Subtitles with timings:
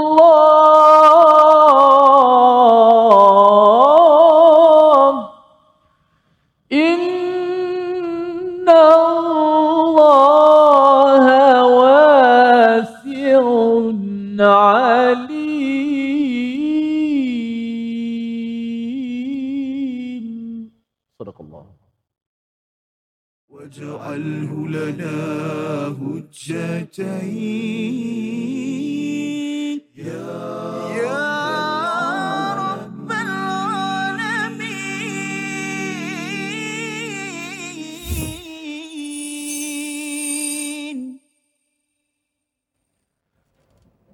[26.93, 27.92] 这一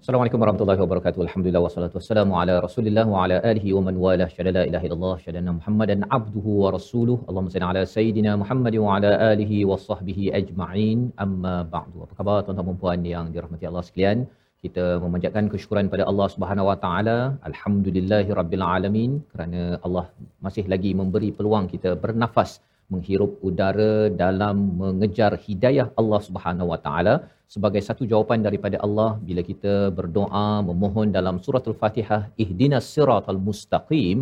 [0.09, 1.21] Assalamualaikum warahmatullahi wabarakatuh.
[1.25, 4.27] Alhamdulillah wassalatu wassalamu ala Rasulillah wa ala alihi wa man wala.
[4.35, 7.17] Syada la ilaha illallah, syada Muhammadan abduhu wa rasuluh.
[7.29, 11.01] Allahumma salli ala sayidina Muhammad wa ala alihi wa sahbihi ajma'in.
[11.25, 11.99] Amma ba'du.
[12.07, 14.25] Apa khabar tuan-tuan dan puan yang dirahmati Allah sekalian?
[14.65, 17.19] Kita memanjatkan kesyukuran pada Allah Subhanahu wa taala.
[17.51, 20.07] Alhamdulillahi rabbil alamin kerana Allah
[20.47, 22.53] masih lagi memberi peluang kita bernafas
[22.93, 27.15] menghirup udara dalam mengejar hidayah Allah Subhanahu Wa Taala
[27.55, 34.19] sebagai satu jawapan daripada Allah bila kita berdoa memohon dalam surah Al-Fatihah ihdinas siratal mustaqim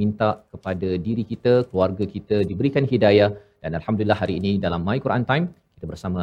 [0.00, 3.30] minta kepada diri kita keluarga kita diberikan hidayah
[3.62, 6.18] dan alhamdulillah hari ini dalam My Quran Time kita bersama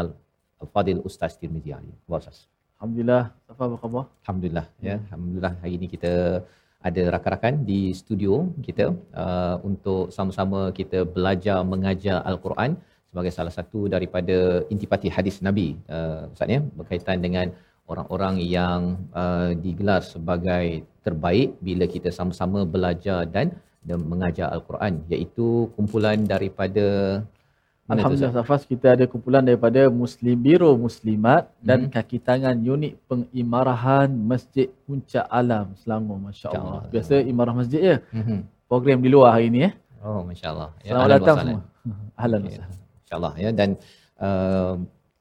[0.63, 1.93] Al-Fadil Ustaz Tirmizi Ali.
[2.09, 2.37] Ustaz.
[2.77, 3.23] Alhamdulillah.
[3.51, 4.03] Apa khabar?
[4.23, 4.95] Alhamdulillah ya.
[5.07, 6.13] Alhamdulillah hari ini kita
[6.87, 8.33] ada rakan-rakan di studio
[8.67, 8.85] kita
[9.23, 12.71] uh, untuk sama-sama kita belajar mengajar al-Quran
[13.09, 14.37] sebagai salah satu daripada
[14.73, 17.47] intipati hadis Nabi uh, Ustaz ya berkaitan dengan
[17.91, 18.81] orang-orang yang
[19.21, 23.47] uh, digelar sebagai terbaik bila kita sama-sama belajar dan,
[23.87, 26.85] dan mengajar al-Quran iaitu kumpulan daripada
[27.83, 28.31] mana Alhamdulillah?
[28.39, 31.91] Safas kita ada kumpulan daripada Muslim Biro Muslimat dan Mhm.
[31.91, 36.87] kaki tangan unit pengimarahan Masjid Puncak Alam Selangor masya-Allah.
[36.87, 36.91] InsyaAllah.
[36.95, 37.95] Biasa imarah masjid ya.
[38.15, 38.37] Mhm.
[38.71, 39.71] Program di luar hari ni ya.
[39.99, 40.71] Oh masya-Allah.
[40.79, 41.61] Selamat ahlan wa datang semua.
[42.23, 42.67] Ahlan Okey, okay.
[43.03, 43.69] InsyaAllah ya dan
[44.17, 44.73] uh,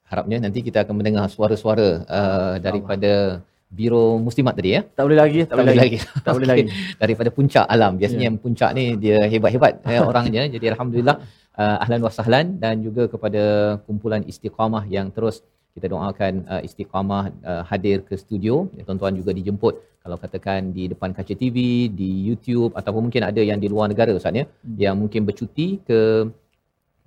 [0.07, 4.81] harapnya nanti kita akan mendengar suara-suara uh, daripada Biro Muslimat tadi ya.
[4.85, 5.97] Tak boleh lagi, tak, boleh lagi.
[6.21, 6.63] Tak boleh lagi.
[7.01, 7.97] Daripada puncak alam.
[7.97, 8.27] Biasanya Ya.
[8.29, 10.45] yang puncak ni dia hebat-hebat ya, orangnya.
[10.45, 11.17] Jadi alhamdulillah
[11.61, 13.43] uh, ahlan wa sahlan dan juga kepada
[13.85, 15.41] kumpulan istiqamah yang terus
[15.73, 18.69] kita doakan uh, istiqamah uh, hadir ke studio.
[18.77, 23.41] Ya, tuan-tuan juga dijemput kalau katakan di depan kaca TV, di YouTube ataupun mungkin ada
[23.49, 24.77] yang di luar negara Ustaz ya, Hmm.
[24.83, 25.99] yang mungkin bercuti ke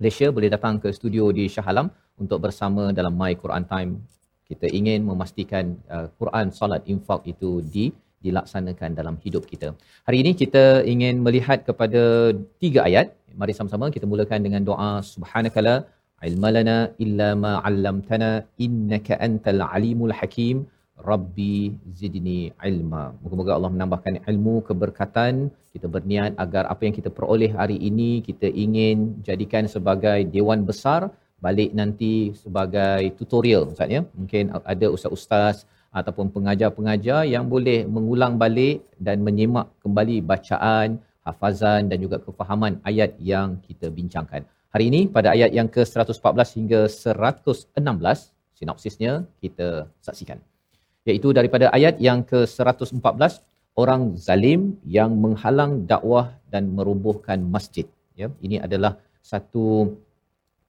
[0.01, 1.87] Malaysia boleh datang ke studio di Shah Alam
[2.17, 3.91] untuk bersama dalam My Quran Time.
[4.49, 7.85] Kita ingin memastikan uh, Quran, salat, infak itu di
[8.27, 9.69] dilaksanakan dalam hidup kita.
[10.07, 12.03] Hari ini kita ingin melihat kepada
[12.63, 13.09] tiga ayat.
[13.41, 15.75] Mari sama-sama kita mulakan dengan doa subhanakala
[16.29, 18.31] ilmalana illa ma 'allamtana
[18.65, 20.57] innaka antal alimul hakim
[21.09, 21.55] rabbi
[21.99, 22.39] zidni
[22.69, 23.03] ilma.
[23.21, 25.33] Moga-moga Allah menambahkan ilmu keberkatan.
[25.73, 31.01] Kita berniat agar apa yang kita peroleh hari ini kita ingin jadikan sebagai dewan besar
[31.45, 34.01] balik nanti sebagai tutorial Ustaz ya.
[34.19, 34.43] Mungkin
[34.73, 35.57] ada ustaz-ustaz
[35.91, 43.11] ataupun pengajar-pengajar yang boleh mengulang balik dan menyemak kembali bacaan, hafazan dan juga kefahaman ayat
[43.19, 44.43] yang kita bincangkan.
[44.73, 47.79] Hari ini pada ayat yang ke-114 hingga 116
[48.57, 50.39] sinopsisnya kita saksikan.
[51.07, 53.43] Iaitu daripada ayat yang ke-114
[53.81, 54.61] orang zalim
[54.97, 57.85] yang menghalang dakwah dan merobohkan masjid.
[58.17, 59.95] Ya, ini adalah satu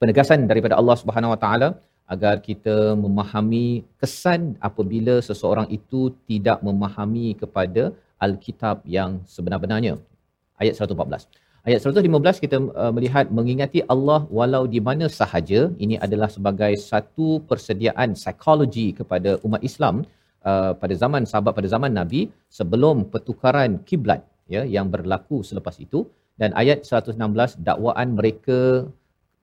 [0.01, 1.69] penegasan daripada Allah Subhanahu Wa Taala
[2.15, 3.67] agar kita memahami
[4.01, 7.93] kesan apabila seseorang itu tidak memahami kepada
[8.27, 9.95] Alkitab yang sebenar-benarnya.
[10.63, 11.29] Ayat 114.
[11.69, 17.29] Ayat 115 kita uh, melihat mengingati Allah walau di mana sahaja ini adalah sebagai satu
[17.49, 19.97] persediaan psikologi kepada umat Islam
[20.49, 22.21] uh, pada zaman sahabat pada zaman Nabi
[22.59, 24.23] sebelum pertukaran kiblat
[24.55, 26.01] ya yang berlaku selepas itu
[26.41, 28.59] dan ayat 116 dakwaan mereka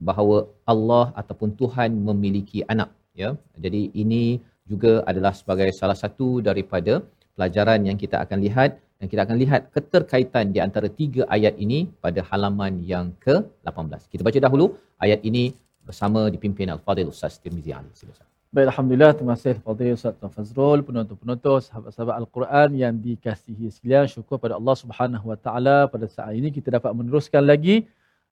[0.08, 0.38] bahawa
[0.72, 2.90] Allah ataupun Tuhan memiliki anak
[3.22, 3.30] ya
[3.64, 4.24] jadi ini
[4.72, 7.00] juga adalah sebagai salah satu daripada
[7.36, 11.78] pelajaran yang kita akan lihat dan kita akan lihat keterkaitan di antara tiga ayat ini
[12.04, 14.08] pada halaman yang ke-18.
[14.12, 14.66] Kita baca dahulu
[15.04, 15.52] ayat ini
[15.84, 17.92] bersama dipimpin Al-Fadhil Ustaz Tirmizi Ali.
[17.92, 18.26] Silakan.
[18.56, 19.12] Baik, Alhamdulillah.
[19.18, 24.08] Terima kasih Fadil Ustaz Tuan Fazrul, penonton-penonton, sahabat-sahabat Al-Quran yang dikasihi sekalian.
[24.08, 27.84] Syukur pada Allah Subhanahu Wa Taala pada saat ini kita dapat meneruskan lagi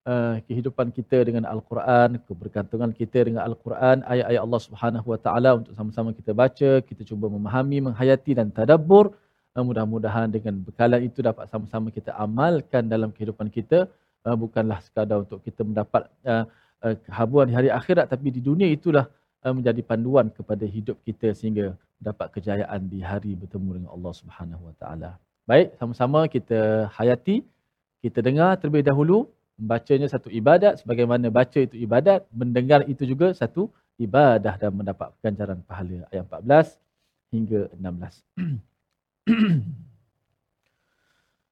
[0.04, 5.72] uh, kehidupan kita dengan Al-Quran, kebergantungan kita dengan Al-Quran, ayat-ayat Allah Subhanahu Wa Taala untuk
[5.76, 9.16] sama-sama kita baca, kita cuba memahami, menghayati dan tadabbur.
[9.54, 13.88] Uh, mudah-mudahan dengan bekalan itu dapat sama-sama kita amalkan dalam kehidupan kita,
[14.28, 16.08] uh, bukanlah sekadar untuk kita mendapat
[16.84, 19.08] kehabuan di hari akhirat tapi di dunia itulah
[19.40, 24.74] menjadi panduan kepada hidup kita sehingga dapat kejayaan di hari bertemu dengan Allah Subhanahu Wa
[24.76, 25.10] Taala.
[25.48, 27.40] Baik, sama-sama kita hayati,
[28.04, 33.67] kita dengar terlebih dahulu membacanya satu ibadat sebagaimana baca itu ibadat, mendengar itu juga satu
[33.99, 36.07] ibadah dan mendapat ganjaran pahala.
[36.07, 36.79] Ayat 14
[37.35, 38.23] hingga 16.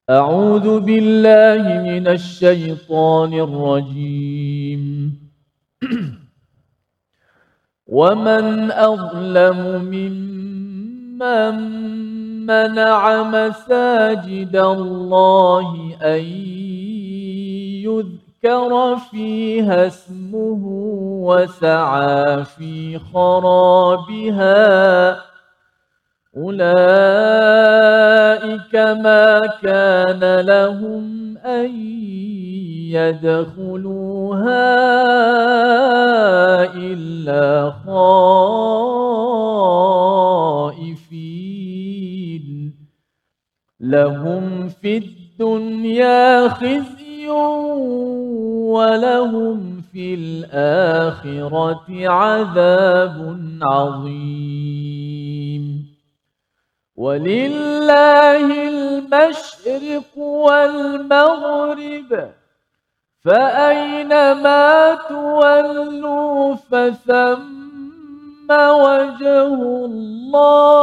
[0.07, 4.83] أعوذ بالله من الشيطان الرجيم
[7.87, 9.59] ومن أظلم
[9.91, 11.55] ممن
[12.47, 15.69] منع مساجد الله
[16.01, 16.23] أن
[17.84, 20.60] يذكر فيها اسمه
[21.26, 24.52] وسعى في خرابها.
[26.36, 26.72] أولئك
[28.74, 31.70] ما كان لهم أن
[32.92, 34.64] يدخلوها
[36.74, 38.92] إلا خائفين.
[43.80, 46.91] لهم في الدنيا خزي
[48.92, 55.62] ولهم في الآخرة عذاب عظيم.
[56.96, 62.28] ولله المشرق والمغرب
[63.24, 69.54] فأينما تولوا فثم وجه
[69.84, 70.82] الله.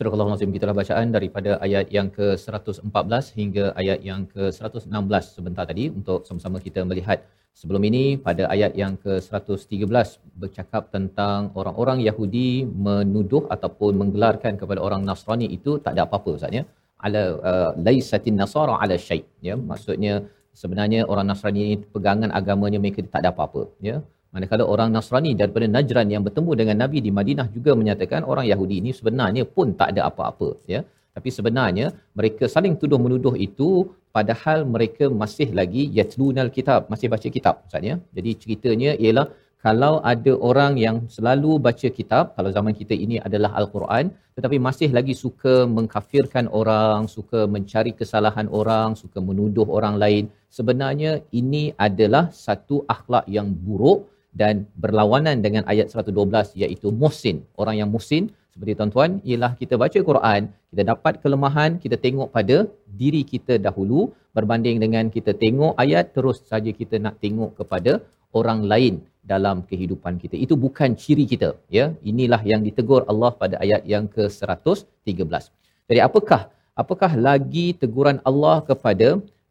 [0.00, 6.24] Surah Al-Azim kita bacaan daripada ayat yang ke-114 hingga ayat yang ke-116 sebentar tadi untuk
[6.28, 7.18] sama-sama kita melihat.
[7.60, 10.06] Sebelum ini pada ayat yang ke-113
[10.42, 16.56] bercakap tentang orang-orang Yahudi menuduh ataupun menggelarkan kepada orang Nasrani itu tak ada apa-apa Ustaz
[16.58, 16.64] ya.
[17.04, 19.56] Ala uh, laisatin nasara ala syai ya.
[19.70, 20.14] Maksudnya
[20.62, 23.98] sebenarnya orang Nasrani ini pegangan agamanya mereka tak ada apa-apa ya
[24.34, 28.76] Manakala orang Nasrani daripada Najran yang bertemu dengan Nabi di Madinah juga menyatakan orang Yahudi
[28.82, 30.80] ini sebenarnya pun tak ada apa-apa ya.
[31.16, 31.86] Tapi sebenarnya
[32.18, 33.68] mereka saling tuduh menuduh itu
[34.16, 37.94] padahal mereka masih lagi yatlunal kitab, masih baca kitab maksudnya.
[38.16, 39.26] Jadi ceritanya ialah
[39.66, 44.88] kalau ada orang yang selalu baca kitab, kalau zaman kita ini adalah Al-Quran, tetapi masih
[44.98, 52.24] lagi suka mengkafirkan orang, suka mencari kesalahan orang, suka menuduh orang lain, sebenarnya ini adalah
[52.46, 54.08] satu akhlak yang buruk
[54.40, 57.42] dan berlawanan dengan ayat 112 iaitu muhsin.
[57.60, 60.40] Orang yang muhsin seperti tuan-tuan ialah kita baca Quran,
[60.70, 62.56] kita dapat kelemahan, kita tengok pada
[63.00, 64.00] diri kita dahulu
[64.36, 67.92] berbanding dengan kita tengok ayat terus saja kita nak tengok kepada
[68.38, 68.94] orang lain
[69.32, 70.34] dalam kehidupan kita.
[70.44, 71.84] Itu bukan ciri kita, ya.
[72.10, 75.44] Inilah yang ditegur Allah pada ayat yang ke-113.
[75.90, 76.42] Jadi apakah
[76.82, 79.08] apakah lagi teguran Allah kepada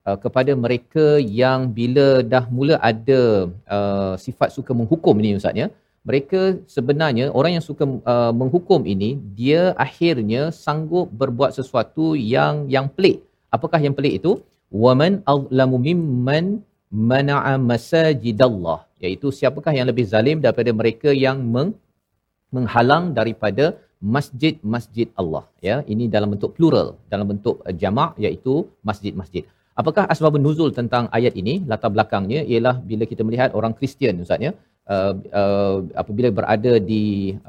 [0.09, 1.05] uh, kepada mereka
[1.41, 3.21] yang bila dah mula ada
[3.77, 5.69] uh, sifat suka menghukum ini ustaz ya.
[6.09, 6.41] Mereka
[6.75, 13.17] sebenarnya orang yang suka uh, menghukum ini dia akhirnya sanggup berbuat sesuatu yang yang pelik.
[13.55, 14.31] Apakah yang pelik itu?
[14.83, 16.45] Waman azlamu mimman
[17.11, 18.79] mana'a masajidallah.
[19.03, 21.71] Iaitu siapakah yang lebih zalim daripada mereka yang meng,
[22.55, 23.65] menghalang daripada
[24.15, 25.75] masjid-masjid Allah ya.
[25.93, 28.55] Ini dalam bentuk plural dalam bentuk uh, jamak iaitu
[28.89, 29.43] masjid-masjid
[29.79, 34.45] apakah asbab nuzul tentang ayat ini latar belakangnya ialah bila kita melihat orang Kristian ustaz
[34.47, 34.51] ya?
[34.93, 37.03] Uh, uh, apabila berada di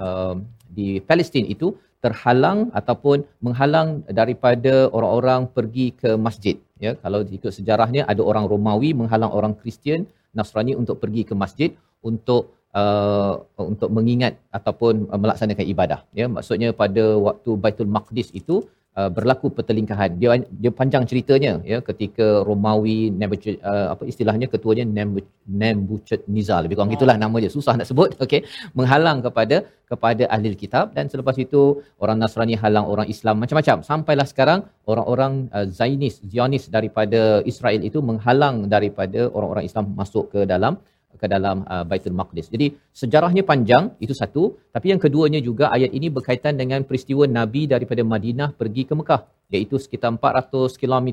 [0.07, 0.35] uh,
[0.79, 1.69] di Palestin itu
[2.05, 3.89] terhalang ataupun menghalang
[4.21, 6.93] daripada orang-orang pergi ke masjid ya?
[7.03, 10.03] Kalau ikut sejarahnya ada orang Romawi menghalang orang Kristian
[10.39, 11.71] Nasrani untuk pergi ke masjid
[12.11, 12.43] untuk
[12.81, 13.35] uh,
[13.73, 14.95] untuk mengingat ataupun
[15.25, 16.29] melaksanakan ibadah ya?
[16.37, 18.57] Maksudnya pada waktu Baitul Maqdis itu
[19.01, 20.11] uh, berlaku pertelingkahan.
[20.21, 25.29] Dia dia panjang ceritanya ya ketika Romawi Nebuchadnezzar uh, apa istilahnya ketuanya Nebu-
[25.63, 27.53] Nebuchadnezzar lebih kurang gitulah nama dia.
[27.57, 28.41] Susah nak sebut okey.
[28.79, 29.59] Menghalang kepada
[29.93, 31.63] kepada ahli kitab dan selepas itu
[32.05, 33.77] orang Nasrani halang orang Islam macam-macam.
[33.91, 34.61] Sampailah sekarang
[34.93, 37.21] orang-orang uh, Zionis Zionis daripada
[37.53, 40.75] Israel itu menghalang daripada orang-orang Islam masuk ke dalam
[41.19, 42.47] ke dalam uh, Baitul Maqdis.
[42.55, 42.67] Jadi
[43.01, 44.43] sejarahnya panjang, itu satu.
[44.75, 49.23] Tapi yang keduanya juga ayat ini berkaitan dengan peristiwa Nabi daripada Madinah pergi ke Mekah.
[49.51, 51.09] Iaitu sekitar 400 km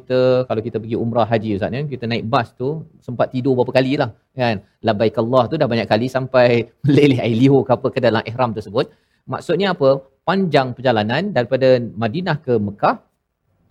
[0.49, 1.81] kalau kita pergi umrah haji Ustaz ya.
[1.93, 2.69] Kita naik bas tu
[3.07, 4.09] sempat tidur berapa kali lah.
[4.37, 4.61] Kan?
[4.85, 6.47] Labaik Allah tu dah banyak kali sampai
[6.85, 8.85] meleleh air liur ke apa ke dalam ihram tersebut.
[9.33, 9.89] Maksudnya apa?
[10.27, 12.95] Panjang perjalanan daripada Madinah ke Mekah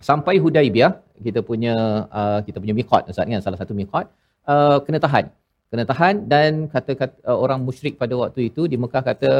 [0.09, 0.91] sampai Hudaibiyah
[1.25, 1.73] kita punya
[2.19, 4.05] uh, kita punya miqat Ustaz kan salah satu miqat
[4.45, 5.25] uh, kena tahan
[5.69, 9.31] kena tahan dan kata, kata uh, orang musyrik pada waktu itu di Mekah kata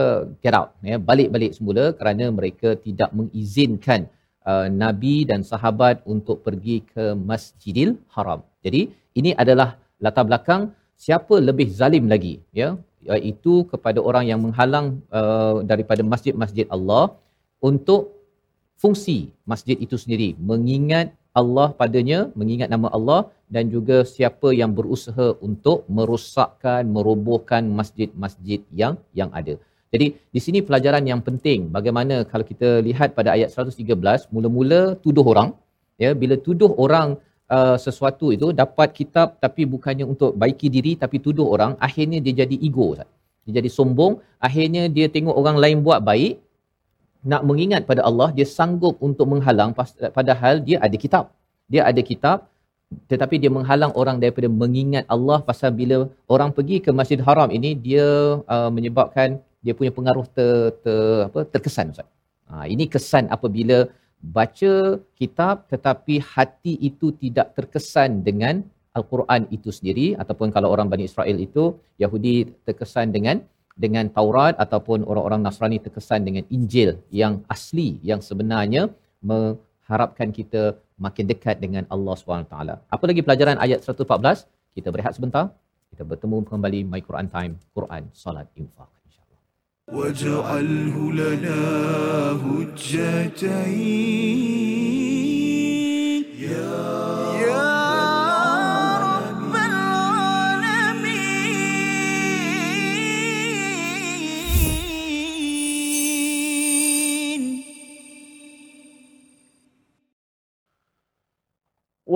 [0.44, 4.02] get out ya balik-balik semula kerana mereka tidak mengizinkan
[4.50, 8.42] uh, nabi dan sahabat untuk pergi ke Masjidil Haram.
[8.66, 8.82] Jadi
[9.20, 9.70] ini adalah
[10.04, 10.62] latar belakang
[11.06, 12.70] siapa lebih zalim lagi ya
[13.16, 14.88] iaitu kepada orang yang menghalang
[15.20, 17.04] uh, daripada masjid-masjid Allah
[17.70, 18.02] untuk
[18.82, 19.18] fungsi
[19.52, 21.08] masjid itu sendiri mengingat
[21.42, 23.22] Allah padanya mengingat nama Allah
[23.56, 29.56] dan juga siapa yang berusaha untuk merosakkan merobohkan masjid-masjid yang yang ada.
[29.94, 35.26] Jadi di sini pelajaran yang penting bagaimana kalau kita lihat pada ayat 113 mula-mula tuduh
[35.34, 35.50] orang
[36.04, 37.16] ya bila tuduh orang
[37.56, 42.36] uh, sesuatu itu dapat kitab tapi bukannya untuk baiki diri tapi tuduh orang akhirnya dia
[42.44, 42.90] jadi ego.
[43.48, 44.14] Dia jadi sombong,
[44.44, 46.34] akhirnya dia tengok orang lain buat baik
[47.32, 49.72] nak mengingat pada Allah dia sanggup untuk menghalang
[50.18, 51.26] padahal dia ada kitab
[51.74, 52.38] dia ada kitab
[53.12, 55.98] tetapi dia menghalang orang daripada mengingat Allah pasal bila
[56.34, 58.08] orang pergi ke Masjid Haram ini dia
[58.56, 59.30] uh, menyebabkan
[59.66, 60.52] dia punya pengaruh ter,
[60.84, 62.08] ter apa terkesan ustaz.
[62.48, 63.78] Ha, ini kesan apabila
[64.38, 64.74] baca
[65.20, 68.64] kitab tetapi hati itu tidak terkesan dengan
[68.98, 71.64] al-Quran itu sendiri ataupun kalau orang Bani Israel itu
[72.04, 72.36] Yahudi
[72.68, 73.44] terkesan dengan
[73.77, 78.83] dengan Taurat ataupun orang-orang Nasrani terkesan dengan Injil yang asli yang sebenarnya
[79.25, 82.55] mengharapkan kita makin dekat dengan Allah SWT.
[82.95, 84.47] Apa lagi pelajaran ayat 114?
[84.77, 85.45] Kita berehat sebentar.
[85.93, 88.89] Kita bertemu kembali My Quran Time, Quran, Salat, Infaq.
[89.05, 89.41] InsyaAllah.
[89.93, 91.61] واجعله لنا
[92.47, 94.03] هجتين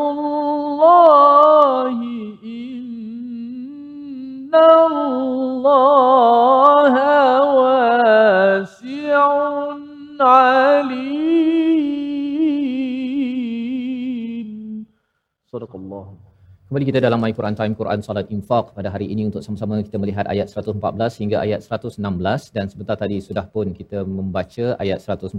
[16.75, 19.95] Kembali kita dalam My Quran Time Quran Salat Infaq pada hari ini untuk sama-sama kita
[20.02, 20.75] melihat ayat 114
[21.23, 22.02] hingga ayat 116
[22.57, 25.38] dan sebentar tadi sudah pun kita membaca ayat 114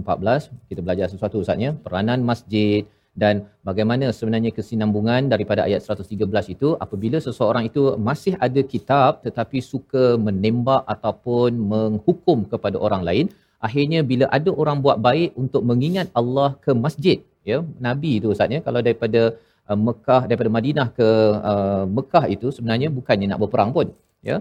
[0.72, 6.68] kita belajar sesuatu Ustaznya peranan masjid dan bagaimana sebenarnya kesinambungan daripada ayat 113 itu.
[6.84, 13.28] Apabila seseorang itu masih ada kitab tetapi suka menembak ataupun menghukum kepada orang lain
[13.60, 18.56] akhirnya bila ada orang buat baik untuk mengingat Allah ke masjid ya nabi itu ustaz
[18.56, 18.64] ya.
[18.64, 19.36] Kalau daripada
[19.70, 21.08] uh, Mekah daripada Madinah ke
[21.52, 23.88] uh, Mekah itu sebenarnya bukannya nak berperang pun
[24.30, 24.38] ya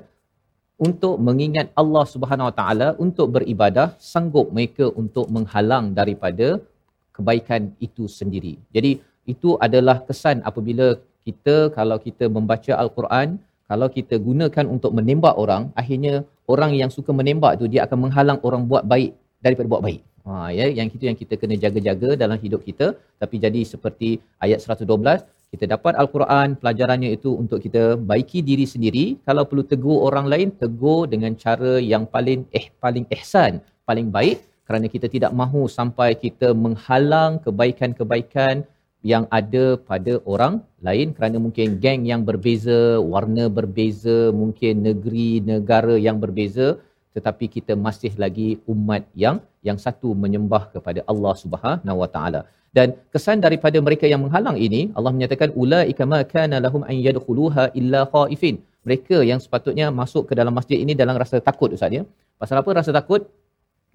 [0.88, 6.60] untuk mengingat Allah Subhanahu Wa Taala untuk beribadah sanggup mereka untuk menghalang daripada
[7.16, 8.60] kebaikan itu sendiri.
[8.76, 9.00] Jadi
[9.34, 10.88] itu adalah kesan apabila
[11.26, 13.40] kita kalau kita membaca al-Quran,
[13.72, 18.40] kalau kita gunakan untuk menembak orang, akhirnya orang yang suka menembak tu dia akan menghalang
[18.48, 20.02] orang buat baik daripada buat baik.
[20.26, 22.88] Ha ya, yang itu yang kita kena jaga-jaga dalam hidup kita.
[23.22, 24.10] Tapi jadi seperti
[24.46, 25.22] ayat 112,
[25.54, 29.06] kita dapat al-Quran, pelajarannya itu untuk kita baiki diri sendiri.
[29.28, 34.42] Kalau perlu tegur orang lain, tegur dengan cara yang paling eh paling ihsan, paling baik
[34.66, 38.66] kerana kita tidak mahu sampai kita menghalang kebaikan-kebaikan
[39.06, 45.94] yang ada pada orang lain kerana mungkin geng yang berbeza, warna berbeza, mungkin negeri, negara
[46.08, 46.82] yang berbeza
[47.16, 52.42] tetapi kita masih lagi umat yang yang satu menyembah kepada Allah Subhanahu Wa Taala.
[52.78, 57.66] Dan kesan daripada mereka yang menghalang ini Allah menyatakan ulaika ma kana lahum an yadkhuluha
[57.80, 58.58] illa khaifin.
[58.88, 62.04] Mereka yang sepatutnya masuk ke dalam masjid ini dalam rasa takut Ustaz ya.
[62.42, 63.22] Pasal apa rasa takut?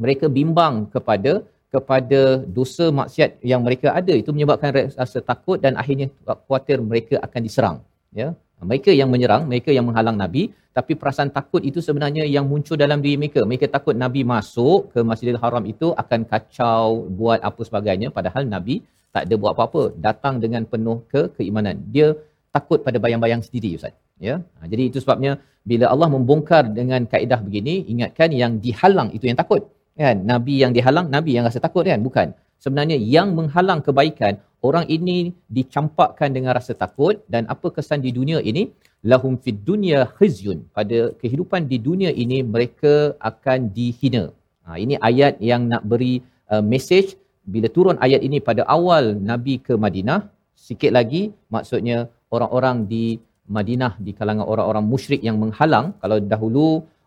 [0.03, 1.33] mereka bimbang kepada
[1.75, 2.21] kepada
[2.59, 4.71] dosa maksiat yang mereka ada itu menyebabkan
[5.03, 7.77] rasa takut dan akhirnya khawatir mereka akan diserang
[8.21, 8.29] ya
[8.63, 13.03] mereka yang menyerang mereka yang menghalang nabi tapi perasaan takut itu sebenarnya yang muncul dalam
[13.05, 13.43] diri mereka.
[13.43, 18.09] Mereka takut nabi masuk ke Masjidil Haram itu akan kacau buat apa sebagainya.
[18.15, 19.83] Padahal nabi tak ada buat apa-apa.
[19.99, 21.77] Datang dengan penuh ke keimanan.
[21.95, 22.15] Dia
[22.55, 23.95] takut pada bayang-bayang sendiri ustaz.
[24.23, 24.39] Ya?
[24.59, 29.39] Ha, jadi itu sebabnya bila Allah membongkar dengan kaedah begini ingatkan yang dihalang itu yang
[29.43, 29.67] takut.
[29.99, 30.23] Kan?
[30.33, 31.99] Nabi yang dihalang nabi yang rasa takut kan?
[31.99, 32.31] Bukan
[32.63, 34.35] sebenarnya yang menghalang kebaikan
[34.69, 38.65] orang ini dicampakkan dengan rasa takut dan apa kesan di dunia ini?
[39.11, 40.59] Lahum fid dunya khizyun.
[40.77, 44.25] Pada kehidupan di dunia ini mereka akan dihina.
[44.69, 46.21] Ha, ini ayat yang nak beri
[46.53, 47.17] uh, message.
[47.53, 53.17] Bila turun ayat ini pada awal nabi ke Madinah sikit lagi maksudnya orang-orang di
[53.57, 55.97] Madinah di kalangan orang-orang musyrik yang menghalang.
[56.05, 56.67] Kalau dahulu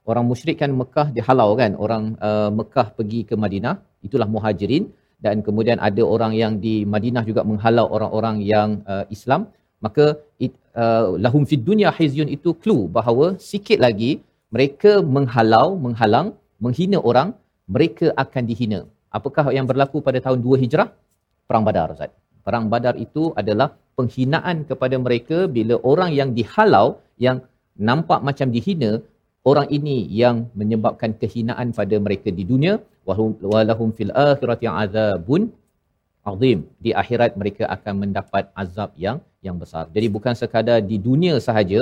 [0.09, 4.83] orang musyrik kan Mekah dihalau kan orang uh, Mekah pergi ke Madinah itulah muhajirin
[5.25, 9.41] dan kemudian ada orang yang di Madinah juga menghalau orang-orang yang uh, Islam.
[9.85, 10.05] Maka
[10.45, 10.53] it,
[10.83, 14.11] uh, lahum fid dunya hizyun itu clue bahawa sikit lagi
[14.55, 16.27] mereka menghalau menghalang
[16.65, 17.29] menghina orang
[17.75, 18.79] mereka akan dihina.
[19.17, 20.87] Apakah yang berlaku pada tahun 2 Hijrah?
[21.47, 22.11] Perang Badar Ustaz.
[22.45, 26.87] Perang Badar itu adalah penghinaan kepada mereka bila orang yang dihalau
[27.25, 27.37] yang
[27.89, 28.91] nampak macam dihina
[29.51, 32.73] orang ini yang menyebabkan kehinaan pada mereka di dunia
[33.07, 35.41] walahum fil akhirati azabun
[36.31, 36.59] azim.
[36.85, 39.17] Di akhirat mereka akan mendapat azab yang
[39.47, 39.85] yang besar.
[39.95, 41.81] Jadi bukan sekadar di dunia sahaja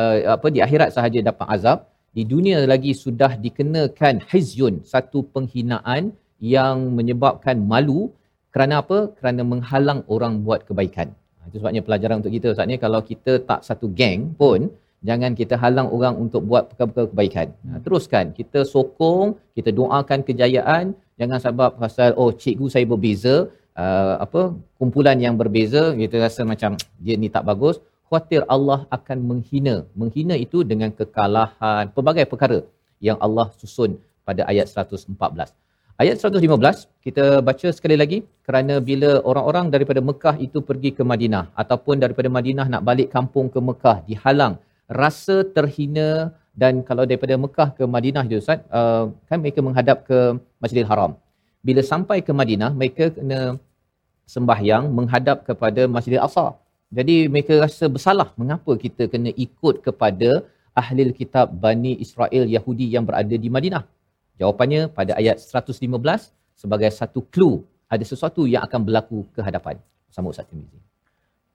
[0.00, 1.78] uh, apa di akhirat sahaja dapat azab.
[2.16, 6.16] Di dunia lagi sudah dikenakan hizyun satu penghinaan
[6.54, 8.00] yang menyebabkan malu.
[8.54, 8.98] Kerana apa?
[9.18, 11.12] Kerana menghalang orang buat kebaikan.
[11.48, 12.80] Itu sebabnya pelajaran untuk kita Ustaz ni.
[12.84, 14.72] Kalau kita tak satu geng pun
[15.08, 17.48] jangan kita halang orang untuk buat perkara-perkara kebaikan.
[17.66, 20.84] Ha, teruskan kita sokong, kita doakan kejayaan,
[21.20, 23.34] jangan sebab pasal oh cikgu saya berbeza,
[23.82, 24.40] uh, apa
[24.80, 27.76] kumpulan yang berbeza kita rasa macam dia ni tak bagus,
[28.08, 29.76] khuatir Allah akan menghina.
[30.00, 32.58] Menghina itu dengan kekalahan, pelbagai perkara
[33.08, 33.92] yang Allah susun
[34.26, 35.54] pada ayat 114.
[36.02, 41.44] Ayat 115 kita baca sekali lagi kerana bila orang-orang daripada Mekah itu pergi ke Madinah
[41.62, 46.08] ataupun daripada Madinah nak balik kampung ke Mekah dihalang rasa terhina
[46.56, 50.18] dan kalau daripada Mekah ke Madinah je Ustaz uh, kan mereka menghadap ke
[50.62, 51.12] Masjidil Haram.
[51.66, 53.40] Bila sampai ke Madinah mereka kena
[54.34, 56.46] sembahyang menghadap kepada Masjidil Aqsa.
[56.96, 60.46] Jadi mereka rasa bersalah mengapa kita kena ikut kepada
[60.80, 63.84] ahli kitab Bani Israel Yahudi yang berada di Madinah.
[64.40, 65.82] Jawapannya pada ayat 115
[66.62, 69.76] sebagai satu clue ada sesuatu yang akan berlaku ke hadapan.
[70.14, 70.78] Sama Ustaz Timizi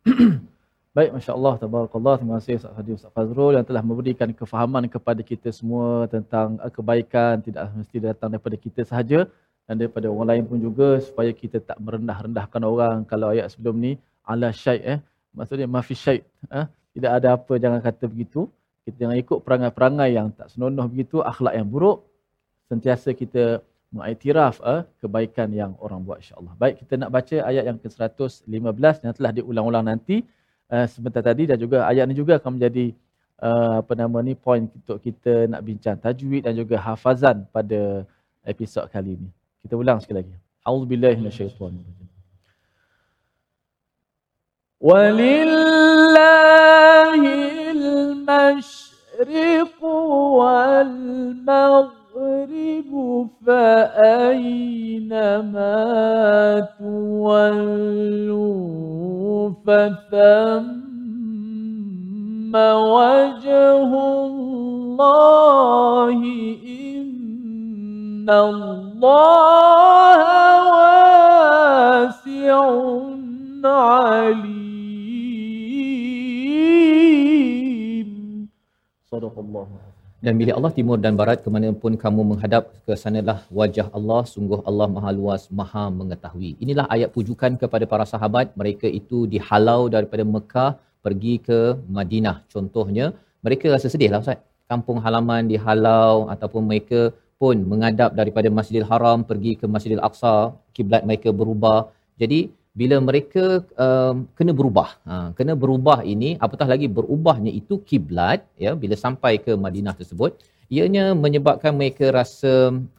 [0.91, 2.19] Baik, Masya Allah, Tabarakallah.
[2.19, 6.67] Terima kasih Ustaz Hadi Ustaz Fazrul yang telah memberikan kefahaman kepada kita semua tentang eh,
[6.67, 9.23] kebaikan tidak mesti datang daripada kita sahaja.
[9.63, 13.95] Dan daripada orang lain pun juga supaya kita tak merendah-rendahkan orang kalau ayat sebelum ni
[14.27, 14.99] ala syait eh.
[15.31, 16.67] Maksudnya mafi syait eh.
[16.91, 18.51] Tidak ada apa jangan kata begitu.
[18.83, 22.03] Kita jangan ikut perangai-perangai yang tak senonoh begitu akhlak yang buruk.
[22.67, 23.63] Sentiasa kita
[23.95, 26.51] mengiktiraf eh, kebaikan yang orang buat insya-Allah.
[26.59, 30.27] Baik kita nak baca ayat yang ke-115 yang telah diulang-ulang nanti
[30.71, 32.95] uh, sebentar tadi dan juga ayat ni juga akan menjadi
[33.43, 38.07] uh, apa nama ni point untuk kita nak bincang tajwid dan juga hafazan pada
[38.47, 39.29] episod kali ini.
[39.61, 40.33] Kita ulang sekali lagi.
[40.63, 41.77] Auzubillahi minasyaitan.
[44.81, 46.01] Walillahi
[49.21, 49.83] المشرق
[50.39, 51.71] والمغرب
[53.45, 54.71] فأينما
[56.79, 58.51] tuwallu
[59.65, 60.81] فثم
[62.55, 63.91] وجه
[64.25, 66.17] الله
[66.67, 70.21] إن الله
[70.71, 72.57] واسع
[73.65, 74.51] عليم.
[79.11, 79.80] صدق الله.
[80.25, 84.21] Dan milik Allah timur dan barat ke mana pun kamu menghadap ke sanalah wajah Allah
[84.33, 86.51] sungguh Allah Maha luas Maha mengetahui.
[86.63, 88.53] Inilah ayat pujukan kepada para sahabat.
[88.61, 90.71] Mereka itu dihalau daripada Mekah
[91.05, 91.59] pergi ke
[91.97, 92.37] Madinah.
[92.53, 93.07] Contohnya
[93.45, 94.39] mereka rasa sedih lah Ustaz.
[94.71, 97.01] Kampung halaman dihalau ataupun mereka
[97.41, 100.35] pun menghadap daripada Masjidil Haram pergi ke Masjidil Aqsa
[100.77, 101.79] kiblat mereka berubah.
[102.21, 102.39] Jadi
[102.79, 103.45] bila mereka
[103.85, 104.89] um, kena berubah.
[105.07, 110.39] Ha, kena berubah ini apatah lagi berubahnya itu kiblat ya bila sampai ke Madinah tersebut
[110.71, 112.53] ianya menyebabkan mereka rasa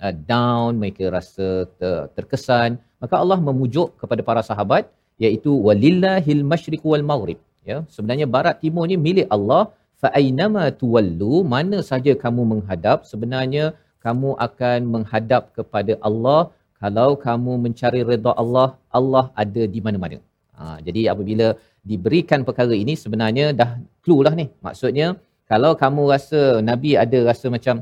[0.04, 1.46] uh, down mereka rasa
[1.80, 2.76] ter, terkesan.
[3.02, 4.92] Maka Allah memujuk kepada para sahabat
[5.24, 7.38] iaitu walillahil masyriq wal maghrib
[7.70, 7.78] ya.
[7.94, 13.64] Sebenarnya barat timur ni milik Allah fa ainama tuwallu mana saja kamu menghadap sebenarnya
[14.04, 16.40] kamu akan menghadap kepada Allah
[16.82, 18.68] kalau kamu mencari redha Allah
[18.98, 20.18] Allah ada di mana-mana
[20.58, 21.48] ha, jadi apabila
[21.90, 23.70] diberikan perkara ini sebenarnya dah
[24.04, 25.08] clue lah ni maksudnya
[25.52, 26.40] kalau kamu rasa
[26.70, 27.76] nabi ada rasa macam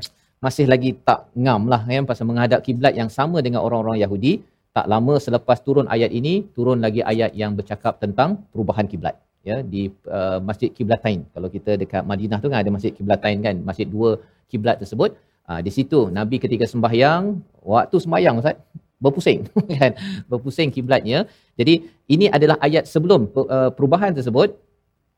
[0.45, 4.33] masih lagi tak ngam lah kan pasal menghadap kiblat yang sama dengan orang-orang Yahudi
[4.77, 9.15] tak lama selepas turun ayat ini turun lagi ayat yang bercakap tentang perubahan kiblat
[9.49, 11.25] ya di uh, Masjid Kiblatain.
[11.33, 15.17] Kalau kita dekat Madinah tu kan ada Masjid Kiblatain kan, masjid dua kiblat tersebut.
[15.49, 18.57] Uh, di situ Nabi ketika sembahyang, waktu sembahyang Ustaz
[19.03, 19.49] berpusing
[19.81, 19.97] kan,
[20.31, 21.25] berpusing kiblatnya.
[21.59, 24.53] Jadi ini adalah ayat sebelum uh, perubahan tersebut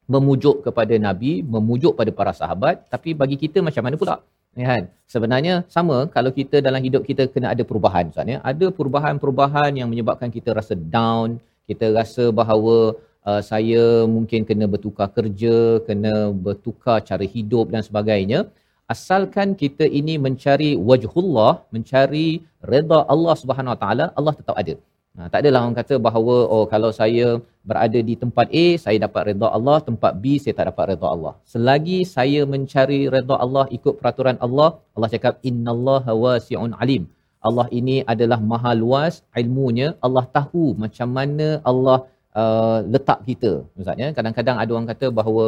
[0.07, 4.15] memujuk kepada Nabi, memujuk pada para sahabat, tapi bagi kita macam mana pula?
[4.53, 4.83] Ya kan?
[5.09, 8.37] Sebenarnya sama kalau kita dalam hidup kita kena ada perubahan Ustaz ya.
[8.51, 12.93] Ada perubahan-perubahan yang menyebabkan kita rasa down, kita rasa bahawa
[13.25, 18.45] uh, saya mungkin kena bertukar kerja, kena bertukar cara hidup dan sebagainya.
[18.91, 22.27] Asalkan kita ini mencari wajhullah, mencari
[22.71, 24.75] redha Allah Subhanahu Wa Taala, Allah tetap ada.
[25.17, 27.37] Nah, tak adalah orang kata bahawa oh kalau saya
[27.69, 31.33] berada di tempat A, saya dapat redha Allah, tempat B saya tak dapat redha Allah.
[31.53, 37.05] Selagi saya mencari redha Allah ikut peraturan Allah, Allah cakap innallaha wasi'un alim.
[37.47, 39.87] Allah ini adalah maha luas ilmunya.
[40.05, 41.97] Allah tahu macam mana Allah
[42.41, 43.51] uh, letak kita.
[43.77, 45.43] Maksudnya kadang-kadang ada orang kata bahawa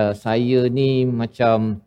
[0.00, 0.90] uh, saya ni
[1.22, 1.82] macam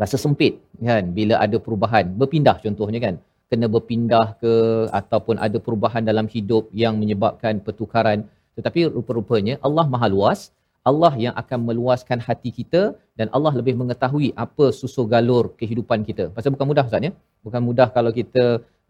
[0.00, 3.16] rasa sempit kan bila ada perubahan, berpindah contohnya kan.
[3.52, 4.52] Kena berpindah ke
[5.00, 8.24] ataupun ada perubahan dalam hidup yang menyebabkan pertukaran.
[8.56, 10.40] Tetapi rupa-rupanya Allah Maha Luas.
[10.90, 12.80] Allah yang akan meluaskan hati kita
[13.18, 16.24] dan Allah lebih mengetahui apa susu galur kehidupan kita.
[16.34, 17.12] Pasal bukan mudah Ustaz ya.
[17.46, 18.44] Bukan mudah kalau kita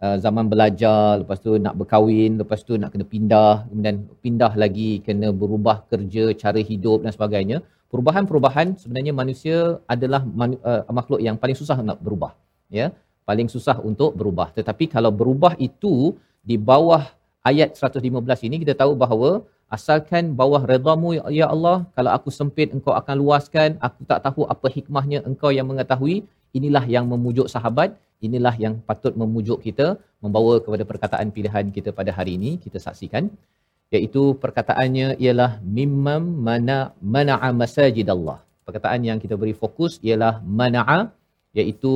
[0.04, 4.90] uh, zaman belajar, lepas tu nak berkahwin, lepas tu nak kena pindah, kemudian pindah lagi
[5.06, 7.58] kena berubah kerja, cara hidup dan sebagainya.
[7.92, 9.56] Perubahan-perubahan sebenarnya manusia
[9.94, 12.32] adalah manu, uh, makhluk yang paling susah nak berubah.
[12.72, 12.86] Ya,
[13.28, 14.48] paling susah untuk berubah.
[14.58, 17.04] Tetapi kalau berubah itu di bawah
[17.50, 19.30] ayat 115 ini kita tahu bahawa
[19.76, 23.76] asalkan bawah redamu ya Allah kalau aku sempit engkau akan luaskan.
[23.86, 26.16] Aku tak tahu apa hikmahnya engkau yang mengetahui.
[26.58, 27.92] Inilah yang memujuk sahabat.
[28.26, 29.86] Inilah yang patut memujuk kita
[30.24, 32.50] membawa kepada perkataan pilihan kita pada hari ini.
[32.64, 33.28] Kita saksikan
[33.94, 36.78] iaitu perkataannya ialah mimman mana
[37.14, 40.98] mana'a masajid Allah perkataan yang kita beri fokus ialah mana'a
[41.58, 41.94] iaitu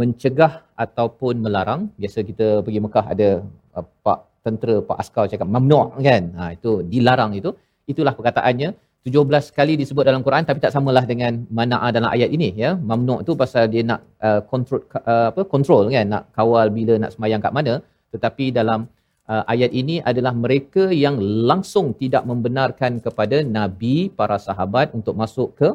[0.00, 0.52] mencegah
[0.84, 1.82] ataupun melarang.
[2.00, 3.28] Biasa kita pergi Mekah ada
[3.76, 6.22] uh, pak tentera pak askar cakap mamnu' kan?
[6.38, 7.52] Ha itu dilarang itu.
[7.92, 8.70] Itulah perkataannya.
[9.06, 12.70] 17 kali disebut dalam Quran tapi tak samalah dengan mana dalam ayat ini ya.
[12.90, 16.06] Mamnu' tu pasal dia nak uh, control uh, apa control kan?
[16.14, 17.74] Nak kawal bila nak semayang kat mana.
[18.10, 18.90] Tetapi dalam
[19.32, 21.16] uh, ayat ini adalah mereka yang
[21.50, 25.68] langsung tidak membenarkan kepada nabi para sahabat untuk masuk ke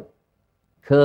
[0.88, 1.04] ke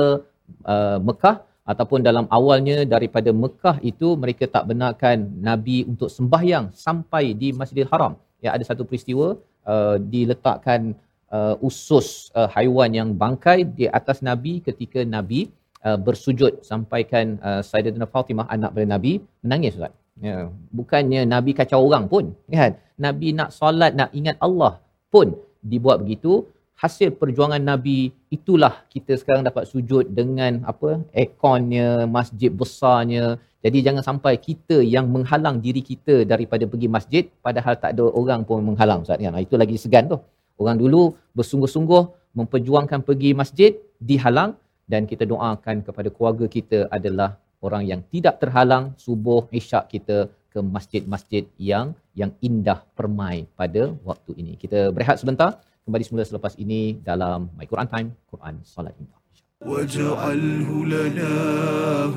[0.75, 1.37] uh, Mekah.
[1.67, 7.91] Ataupun dalam awalnya daripada Mekah itu mereka tak benarkan nabi untuk sembahyang sampai di Masjidil
[7.91, 8.15] Haram.
[8.39, 9.35] Ya ada satu peristiwa
[9.67, 10.95] uh, diletakkan
[11.27, 15.51] uh, usus uh, haiwan yang bangkai di atas nabi ketika nabi
[15.83, 19.13] uh, bersujud sampaikan uh, Sayyidatina Fatimah anak dari nabi.
[19.43, 22.73] Menangis Ustaz ya bukannya nabi kacau orang pun kan?
[22.97, 24.81] Nabi nak solat nak ingat Allah
[25.13, 26.45] pun dibuat begitu.
[26.77, 31.01] Hasil perjuangan nabi itulah kita sekarang dapat sujud dengan apa?
[31.09, 33.41] Ekonnya masjid besarnya.
[33.65, 38.45] Jadi jangan sampai kita yang menghalang diri kita daripada pergi masjid padahal tak ada orang
[38.45, 39.17] pun menghalang Ustaz.
[39.17, 40.17] Kan itu lagi segan tu.
[40.61, 42.03] Orang dulu bersungguh-sungguh
[42.37, 44.53] memperjuangkan pergi masjid dihalang
[44.85, 50.60] dan kita doakan kepada keluarga kita adalah orang yang tidak terhalang subuh isyak kita ke
[50.60, 54.52] masjid-masjid yang yang indah permai pada waktu ini.
[54.62, 55.50] Kita berehat sebentar
[55.88, 59.22] kembali semula selepas ini dalam My Quran Time, Quran Salat Infak.
[59.62, 61.34] واجعله لنا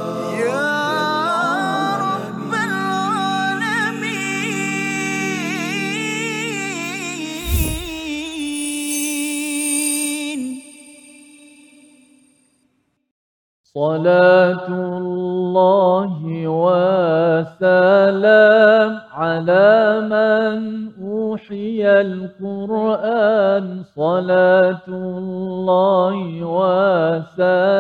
[13.75, 16.13] صلاة الله
[17.57, 17.81] وسلام
[19.17, 23.65] على من أوحي القرآن.
[23.97, 26.17] صلاة الله
[27.33, 27.75] وسلام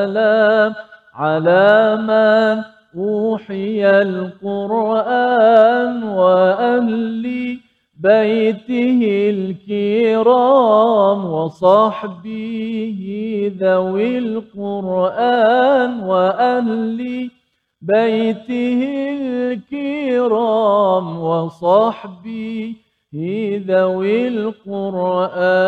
[1.14, 2.62] على من
[2.96, 5.52] أوحي القرآن.
[6.02, 7.61] وأهل
[8.02, 9.00] بيته
[9.34, 13.00] الكرام وصحبه
[13.62, 16.98] ذوي القرآن وأهل
[17.82, 18.80] بيته
[19.22, 22.74] الكرام وصحبه
[23.70, 25.62] ذوي القرآن.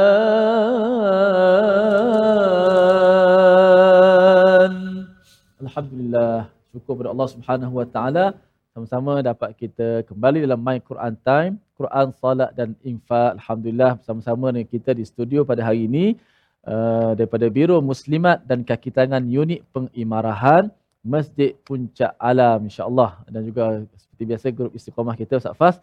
[6.74, 8.34] Syukur kepada Allah Subhanahu Wa Taala.
[8.74, 13.38] Sama-sama dapat kita kembali dalam My Quran Time, Quran, Salat dan Infak.
[13.38, 16.18] Alhamdulillah bersama-sama dengan kita di studio pada hari ini
[16.66, 20.74] uh, daripada Biro Muslimat dan Kaki Tangan Unit Pengimarahan
[21.06, 25.76] Masjid Puncak Alam insya-Allah dan juga seperti biasa grup istiqamah kita Ustaz Fas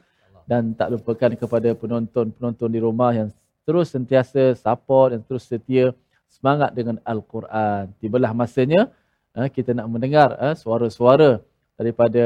[0.43, 3.32] dan tak lupakan kepada penonton-penonton di rumah yang
[3.63, 5.95] terus sentiasa support dan terus setia
[6.27, 7.88] semangat dengan Al-Quran.
[8.04, 8.91] Tibalah masanya
[9.32, 11.39] uh, kita nak mendengar uh, suara-suara
[11.82, 12.24] daripada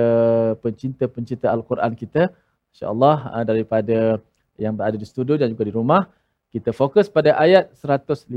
[0.60, 2.36] pencinta-pencinta Al-Quran kita.
[2.76, 4.20] InsyaAllah uh, daripada
[4.60, 6.12] yang berada di studio dan juga di rumah.
[6.52, 8.28] Kita fokus pada ayat 115.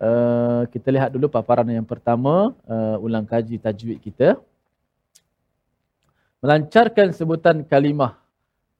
[0.00, 4.34] Uh, kita lihat dulu paparan yang pertama, uh, ulang kaji tajwid kita.
[6.42, 8.18] Melancarkan sebutan kalimah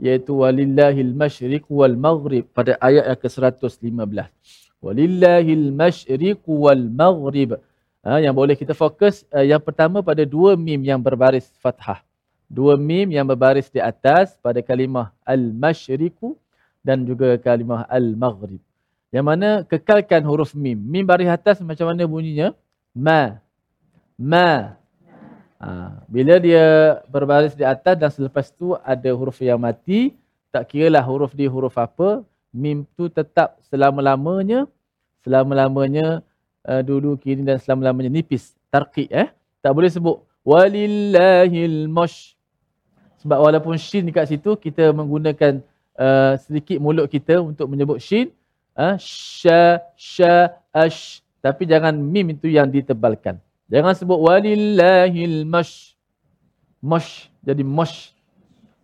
[0.01, 4.33] iaitu walillahil masyriq wal maghrib pada ayat yang ke-115.
[4.81, 7.61] Walillahil masyriq wal maghrib.
[8.01, 12.01] Ha, yang boleh kita fokus uh, yang pertama pada dua mim yang berbaris fathah.
[12.49, 16.33] Dua mim yang berbaris di atas pada kalimah al-masyriqu
[16.81, 18.59] dan juga kalimah al-maghrib.
[19.13, 20.81] Yang mana kekalkan huruf mim.
[20.81, 22.57] Mim baris atas macam mana bunyinya?
[22.97, 23.37] Ma.
[24.17, 24.81] Ma.
[25.61, 30.17] Ha, bila dia berbaris di atas dan selepas tu ada huruf yang mati,
[30.49, 34.65] tak kira lah huruf di huruf apa, mim tu tetap selama-lamanya,
[35.21, 36.25] selama-lamanya
[36.67, 38.57] uh, dulu kini dan selama-lamanya nipis.
[38.69, 39.29] Tarqiq eh.
[39.61, 42.35] Tak boleh sebut walillahil mash.
[43.21, 45.61] Sebab walaupun shin dekat situ kita menggunakan
[46.01, 48.33] uh, sedikit mulut kita untuk menyebut shin.
[48.73, 51.21] Uh, sha, sha, ash.
[51.45, 53.37] Tapi jangan mim itu yang ditebalkan.
[53.69, 55.97] Jangan sebut walillahil mash.
[56.81, 57.29] Mash.
[57.45, 58.17] Jadi mash.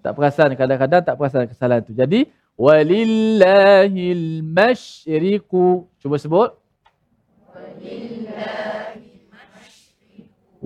[0.04, 0.52] Tak perasan.
[0.52, 1.96] Kadang-kadang tak perasan kesalahan itu.
[1.96, 2.28] Jadi
[2.60, 5.88] walillahil masyriku.
[6.00, 6.65] Cuba sebut.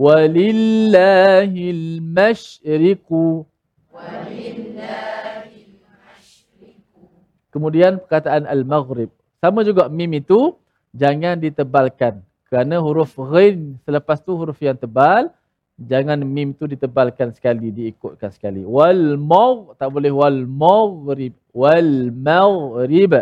[0.01, 3.45] Walillahil masyriku.
[7.51, 9.11] Kemudian perkataan al-maghrib.
[9.43, 10.57] Sama juga mim itu
[10.95, 12.23] jangan ditebalkan.
[12.47, 15.29] Kerana huruf ghin selepas tu huruf yang tebal.
[15.81, 18.65] Jangan mim tu ditebalkan sekali, diikutkan sekali.
[18.65, 21.33] Wal maw, tak boleh wal maghrib.
[21.57, 23.13] Wal maghrib.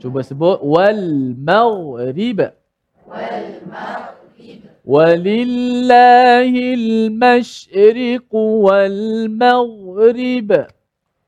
[0.00, 2.56] Cuba sebut wal maghrib.
[3.04, 4.64] Wal maghrib.
[4.80, 10.72] Walillahil masyriq wal maghrib.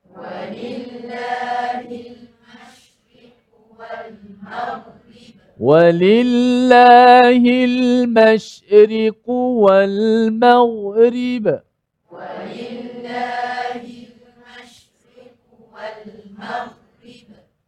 [0.08, 3.44] Walillahil masyriq
[3.76, 5.37] wal maghrib.
[5.61, 7.76] Walillahil
[8.08, 11.61] masyriq wal maghrib.
[12.08, 15.37] Walillahil masyriq
[15.68, 16.08] wal
[16.40, 16.80] maghrib.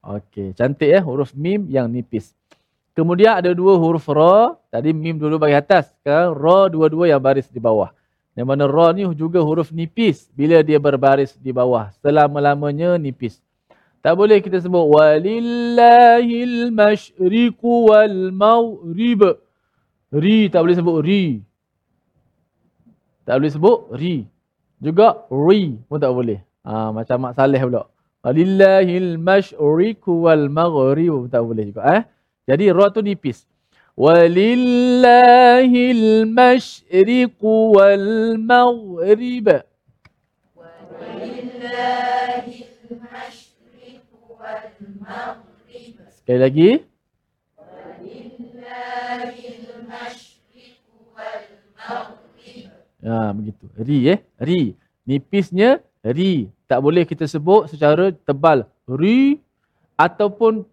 [0.05, 2.37] Okey, cantik ya huruf mim yang nipis.
[2.93, 7.49] Kemudian ada dua huruf ra, tadi mim dulu bagi atas, sekarang ra dua-dua yang baris
[7.49, 7.89] di bawah.
[8.37, 11.89] Yang mana ra ni juga huruf nipis bila dia berbaris di bawah.
[12.05, 13.41] Selama-lamanya nipis.
[14.05, 19.41] Tak boleh kita sebut walillahil masyriqu wal maghrib.
[20.13, 21.41] Ri tak boleh sebut ri.
[23.25, 24.29] Tak boleh sebut ri.
[24.83, 26.45] Juga ri pun tak boleh.
[26.67, 27.89] Ha, macam Mak Saleh pula.
[28.25, 32.01] Walillahil masyriqu wal maghrib tak boleh juga.
[32.01, 32.09] Eh?
[32.49, 33.45] Jadi ra tu nipis.
[34.01, 35.13] Walillahil
[36.33, 39.61] masyriqu wal maghrib.
[40.57, 42.65] Walillahil
[44.41, 44.73] wal
[45.05, 46.01] maghrib.
[46.17, 46.81] Sekali lagi.
[47.61, 51.45] Walillahil masyriqu wal
[51.77, 52.73] maghrib.
[53.05, 53.69] Ya, begitu.
[53.77, 54.25] Ri eh.
[54.41, 54.81] Ri.
[55.05, 56.53] Nipisnya ri.
[56.69, 58.69] Tak boleh kita sebut secara tebal.
[58.85, 59.41] Ri
[59.97, 60.67] ataupun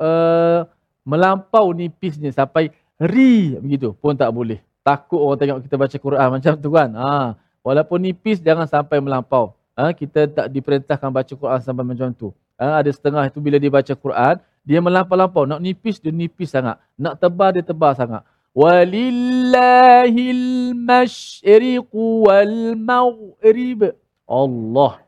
[0.00, 0.60] uh,
[1.06, 4.58] melampau nipisnya sampai ri begitu pun tak boleh.
[4.82, 6.90] Takut orang tengok kita baca Quran macam tu kan.
[6.94, 9.54] Ha, walaupun nipis jangan sampai melampau.
[9.76, 12.32] Ha, kita tak diperintahkan baca Quran sampai macam tu.
[12.56, 15.44] Ha, ada setengah itu bila dia baca Quran, dia melampau-lampau.
[15.44, 16.80] Nak nipis, dia nipis sangat.
[16.96, 18.24] Nak tebal, dia tebal sangat.
[18.56, 20.40] Walillahil
[20.72, 23.92] masyriqu wal maghrib.
[24.26, 25.00] Allah.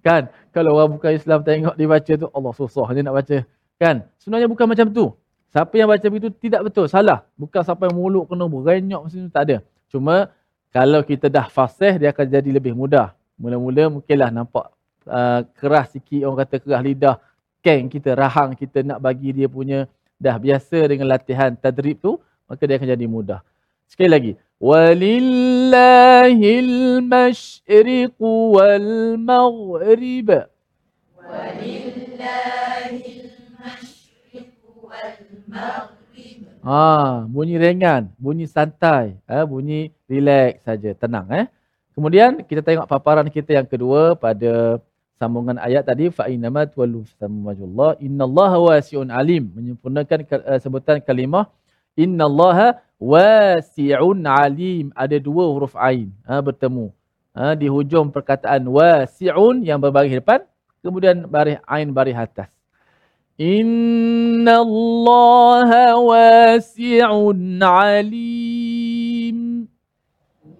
[0.00, 0.28] Kan?
[0.52, 3.36] Kalau orang bukan Islam tengok dia baca tu, Allah susah dia nak baca.
[3.80, 3.96] Kan?
[4.20, 5.12] Sebenarnya bukan macam tu.
[5.50, 7.26] Siapa yang baca begitu tidak betul, salah.
[7.34, 9.56] Bukan sampai mulut kena berenyok macam tu, tak ada.
[9.90, 10.30] Cuma
[10.70, 13.10] kalau kita dah fasih, dia akan jadi lebih mudah.
[13.34, 14.70] Mula-mula mungkinlah nampak
[15.10, 17.16] uh, keras sikit, orang kata keras lidah.
[17.60, 22.62] Keng kita, rahang kita nak bagi dia punya dah biasa dengan latihan tadrib tu, maka
[22.64, 23.40] dia akan jadi mudah.
[23.90, 24.32] Sekali lagi.
[24.60, 25.00] Wal
[29.16, 30.28] maghrib.
[31.16, 33.08] Walillahil
[33.56, 35.16] masyriqu wal
[35.48, 36.44] maghrib.
[36.60, 41.48] Ha, bunyi ringan, bunyi santai, ha, bunyi relax saja, tenang eh.
[41.96, 44.76] Kemudian kita tengok paparan kita yang kedua pada
[45.16, 51.44] sambungan ayat tadi fa inama tuwallu samajullah innallaha wasi'un alim menyempurnakan uh, sebutan kalimah
[51.92, 56.92] innallaha wasi'un alim ada dua huruf ain ha, bertemu
[57.32, 60.44] ha, di hujung perkataan wasi'un yang berbaris depan
[60.84, 62.52] kemudian baris ain baris atas
[63.40, 69.64] Inna Allah wasi'un alim.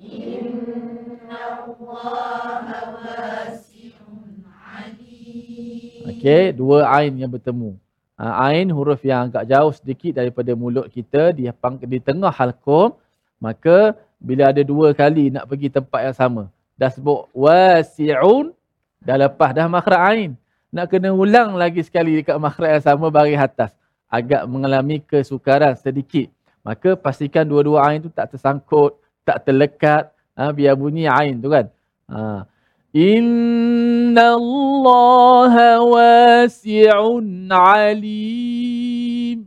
[0.00, 2.64] Inna Allah
[2.96, 6.09] wasi'un alim.
[6.09, 7.76] Okey, dua ain yang bertemu.
[8.20, 11.48] Ha, ain huruf yang agak jauh sedikit daripada mulut kita di,
[11.88, 12.92] di tengah halqum.
[13.40, 16.42] Maka bila ada dua kali nak pergi tempat yang sama.
[16.76, 18.52] Dah sebut wasi'un.
[19.00, 20.30] Dah lepas dah makhraj ain
[20.70, 23.74] nak kena ulang lagi sekali dekat makhraj yang sama baris atas.
[24.06, 26.30] Agak mengalami kesukaran sedikit.
[26.61, 30.12] Maka pastikan dua-dua ain tu tak tersangkut, tak terlekat.
[30.37, 31.66] Ha, biar bunyi ain tu kan.
[32.11, 32.44] Ha.
[32.90, 39.46] Inna Allah wasi'un alim.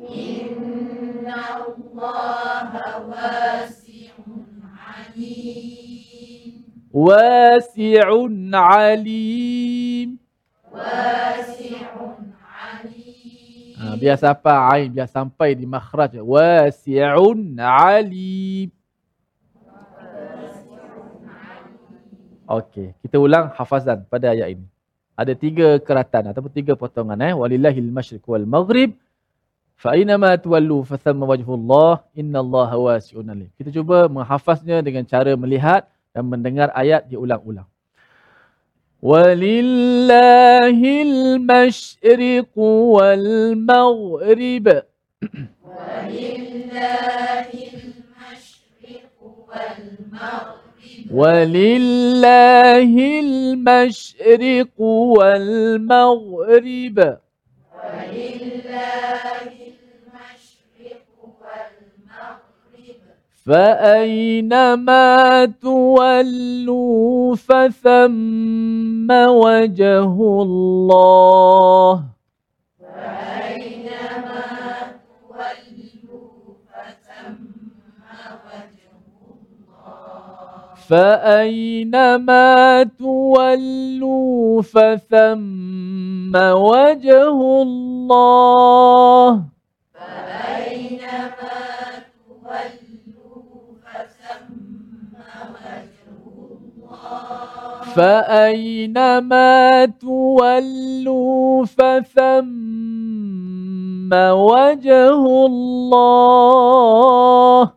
[0.00, 2.72] Inna Allah
[3.12, 6.64] wasi'un alim.
[6.96, 10.16] Wasi'un alim.
[10.72, 13.76] Wasi'un alim.
[13.76, 16.16] Ha, biar sampai ain, biar sampai di makhraj.
[16.24, 18.72] Wasi'un alim.
[22.46, 24.62] Okey, kita ulang hafazan pada ayat ini.
[25.18, 27.34] Ada tiga keratan ataupun tiga potongan eh.
[27.34, 28.94] Walillahil masyriq wal maghrib
[29.74, 33.50] fa ainama tawallu fa thamma wajhullah innallaha wasi'un alim.
[33.58, 37.66] Kita cuba menghafaznya dengan cara melihat dan mendengar ayat diulang-ulang.
[39.02, 40.22] Walillahil
[41.42, 44.86] masyriq wal maghrib.
[45.66, 46.46] Walillahil
[48.14, 49.82] masyriq wal
[50.14, 50.65] maghrib.
[51.10, 54.80] ولله المشرق
[55.16, 56.38] والمغرب.
[57.76, 59.22] ولله
[59.72, 63.00] المشرق والمغرب
[63.46, 65.08] فأينما
[65.62, 72.04] تولوا فثم وجه الله.
[72.80, 74.65] فأينما
[80.88, 89.42] فأينما تولوا فثم وجه الله
[89.94, 91.24] فأينما فأينما تولوا
[93.76, 95.16] فثم
[95.72, 102.92] وجه الله فأينما تولوا فثم
[104.12, 105.08] وجه
[105.46, 107.72] الله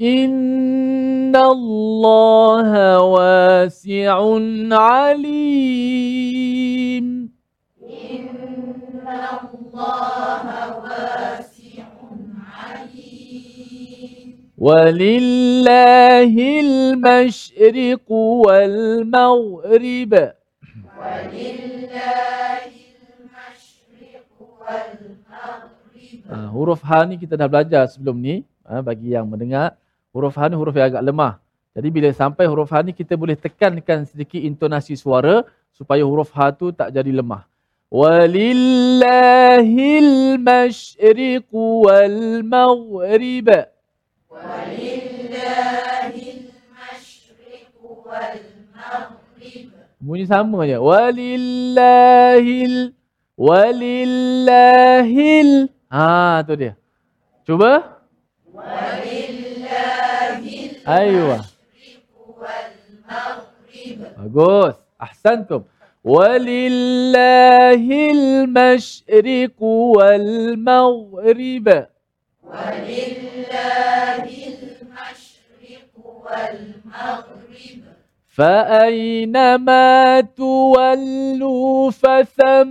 [0.00, 4.38] إن الله واسع
[4.72, 5.86] عليم
[7.82, 8.28] إن
[9.08, 10.46] الله
[10.84, 11.84] واسع
[12.56, 20.12] عليم ولله المشرق والمغرب
[21.00, 22.62] ولله
[26.30, 29.78] uh, huruf ha ni kita dah belajar sebelum ni uh, bagi yang mendengar
[30.10, 31.38] huruf ha ni huruf yang agak lemah.
[31.76, 35.44] Jadi bila sampai huruf ha ni kita boleh tekankan sedikit intonasi suara
[35.76, 37.44] supaya huruf ha tu tak jadi lemah.
[37.86, 39.14] Walillahil
[40.42, 43.46] masyriq wal maghrib.
[49.96, 50.78] Bunyi sama je.
[50.78, 51.34] Walillahil
[53.38, 54.70] walillahil.
[55.92, 56.74] Ha tu dia.
[57.46, 58.02] Cuba.
[58.50, 59.52] Walillahil.
[60.82, 61.44] Aywa.
[64.16, 64.74] Bagus.
[64.98, 65.62] Ahsantum.
[66.02, 67.30] Walillahil
[68.48, 71.68] masyriq wal maghrib.
[72.46, 77.35] ولله المشرق والمغرب
[78.36, 82.66] فأينما تولوا فثم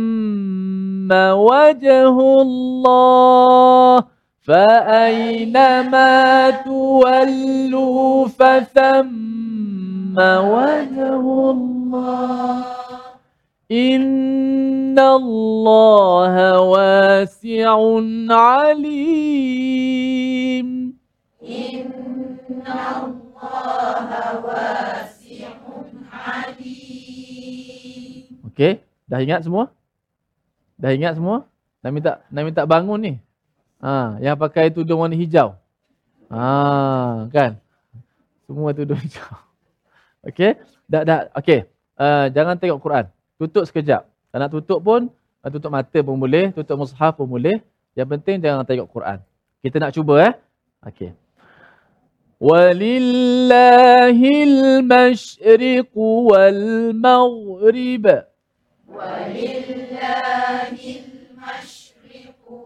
[1.15, 4.18] وجه الله
[4.48, 6.12] فأينما
[6.50, 11.20] تولوا فثم وجه
[11.52, 12.64] الله
[13.72, 17.70] إن الله واسع
[18.30, 19.24] عليم
[28.54, 29.74] Okey, dah ingat semua?
[30.78, 31.50] Dah ingat semua?
[31.82, 33.14] Nak minta nak minta bangun ni.
[33.79, 35.55] Ha, yang pakai tudung warna hijau.
[36.29, 37.63] Ha, kan?
[38.45, 39.49] Semua tudung hijau.
[40.27, 40.59] Okey.
[40.91, 41.63] Dah dah okey.
[41.99, 43.07] Uh, eh, jangan tengok Quran.
[43.39, 44.03] Tutup sekejap.
[44.35, 45.09] Tak nak tutup pun
[45.43, 47.63] uh, tutup mata pun boleh, tutup mushaf pun boleh.
[47.95, 49.19] Yang penting jangan tengok Quran.
[49.63, 50.35] Kita nak cuba eh.
[50.87, 51.15] Okey.
[52.39, 55.91] Walillahi al-mashriq
[56.31, 58.07] wal-maghrib.
[58.87, 60.29] Walillahi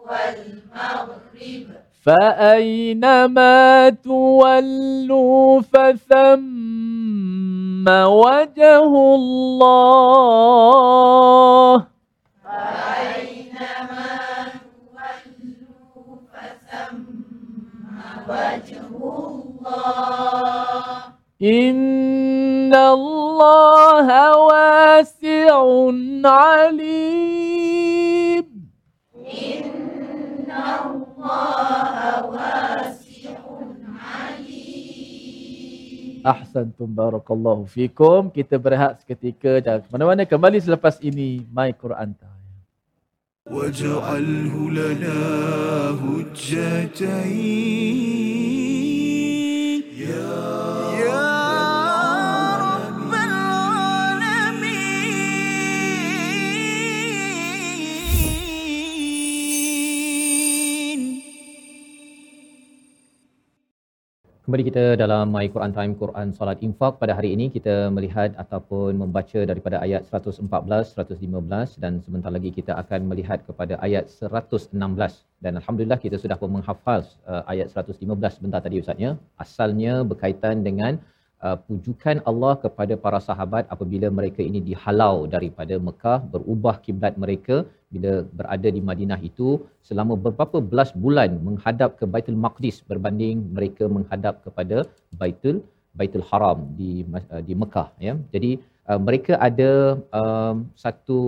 [0.07, 1.67] والمغرب.
[2.07, 9.93] فأينما تولوا فثم وجه الله.
[21.43, 25.91] إن الله واسع
[26.25, 27.73] عليم.
[36.28, 38.28] Ahsantum barakallahu fikum.
[38.28, 39.64] Kita berehat seketika.
[39.64, 40.24] Jangan ke mana-mana.
[40.28, 41.48] Kembali selepas ini.
[41.52, 42.38] My Quran Time.
[43.52, 45.20] واجعله لنا
[46.04, 47.08] هجتين
[49.98, 50.71] يا يا
[64.53, 69.01] Kembali kita dalam My Quran Time Quran Salat Infak pada hari ini kita melihat ataupun
[69.01, 70.45] membaca daripada ayat 114
[70.93, 74.77] 115 dan sebentar lagi kita akan melihat kepada ayat 116
[75.41, 78.05] dan alhamdulillah kita sudah pun menghafal uh, ayat 115
[78.37, 81.01] sebentar tadi ustaznya asalnya berkaitan dengan
[81.47, 87.57] uh, pujukan Allah kepada para sahabat apabila mereka ini dihalau daripada Mekah berubah kiblat mereka
[87.95, 89.49] bila berada di Madinah itu
[89.89, 94.79] selama beberapa belas bulan menghadap ke Baitul Maqdis berbanding mereka menghadap kepada
[95.23, 95.59] Baitul
[95.99, 96.93] Baitul Haram di
[97.33, 98.15] uh, di Mekah ya.
[98.35, 98.53] Jadi
[98.89, 99.73] uh, mereka ada
[100.21, 101.21] um, satu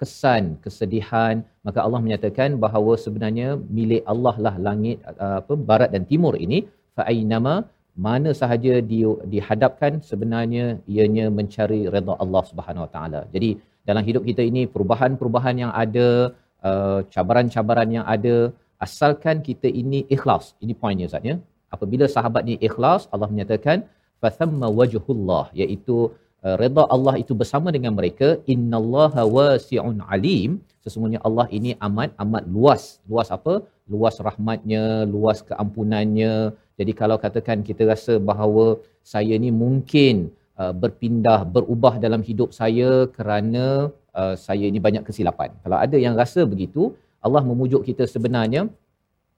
[0.00, 3.48] kesan kesedihan maka Allah menyatakan bahawa sebenarnya
[3.78, 6.60] milik Allah lah langit uh, apa barat dan timur ini
[6.96, 7.54] fa ainama
[7.94, 13.20] mana sahaja di, dihadapkan sebenarnya ianya mencari redha Allah Subhanahu Wa Taala.
[13.34, 13.50] Jadi
[13.88, 16.34] dalam hidup kita ini perubahan-perubahan yang ada,
[16.68, 18.50] uh, cabaran-cabaran yang ada,
[18.82, 20.58] asalkan kita ini ikhlas.
[20.64, 21.36] Ini poinnya Ustaz ya.
[21.74, 23.86] Apabila sahabat ni ikhlas, Allah menyatakan
[24.22, 25.96] fathamma wajhullah iaitu
[26.44, 30.50] uh, redha Allah itu bersama dengan mereka innallaha wasi'un alim
[30.84, 33.54] sesungguhnya Allah ini amat amat luas luas apa
[33.92, 34.84] luas rahmatnya
[35.14, 36.34] luas keampunannya
[36.74, 43.06] jadi kalau katakan kita rasa bahawa saya ni mungkin uh, berpindah berubah dalam hidup saya
[43.16, 45.54] kerana uh, saya ini banyak kesilapan.
[45.62, 46.94] Kalau ada yang rasa begitu
[47.24, 48.66] Allah memujuk kita sebenarnya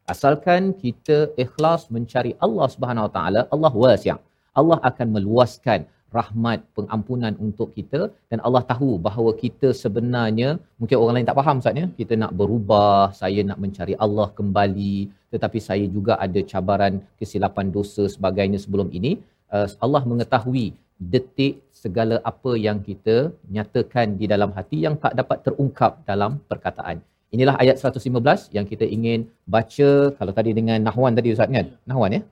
[0.09, 4.17] asalkan kita ikhlas mencari Allah Subhanahu Wa Taala Allah wasi'
[4.57, 5.85] Allah akan meluaskan
[6.19, 8.01] rahmat pengampunan untuk kita.
[8.31, 10.49] Dan Allah tahu bahawa kita sebenarnya
[10.81, 11.87] mungkin orang lain tak faham Ustaz ya.
[12.01, 14.97] Kita nak berubah saya nak mencari Allah kembali.
[15.35, 19.13] Tetapi saya juga ada cabaran kesilapan dosa sebagainya sebelum ini.
[19.57, 20.67] Uh, Allah mengetahui
[21.15, 23.17] detik segala apa yang kita
[23.57, 26.99] nyatakan di dalam hati yang tak dapat terungkap dalam perkataan.
[27.35, 29.21] Inilah ayat 115 yang kita ingin
[29.55, 29.91] baca.
[30.19, 31.69] Kalau tadi dengan nahwan tadi Ustaz kan?
[31.91, 32.23] Nahwan ya?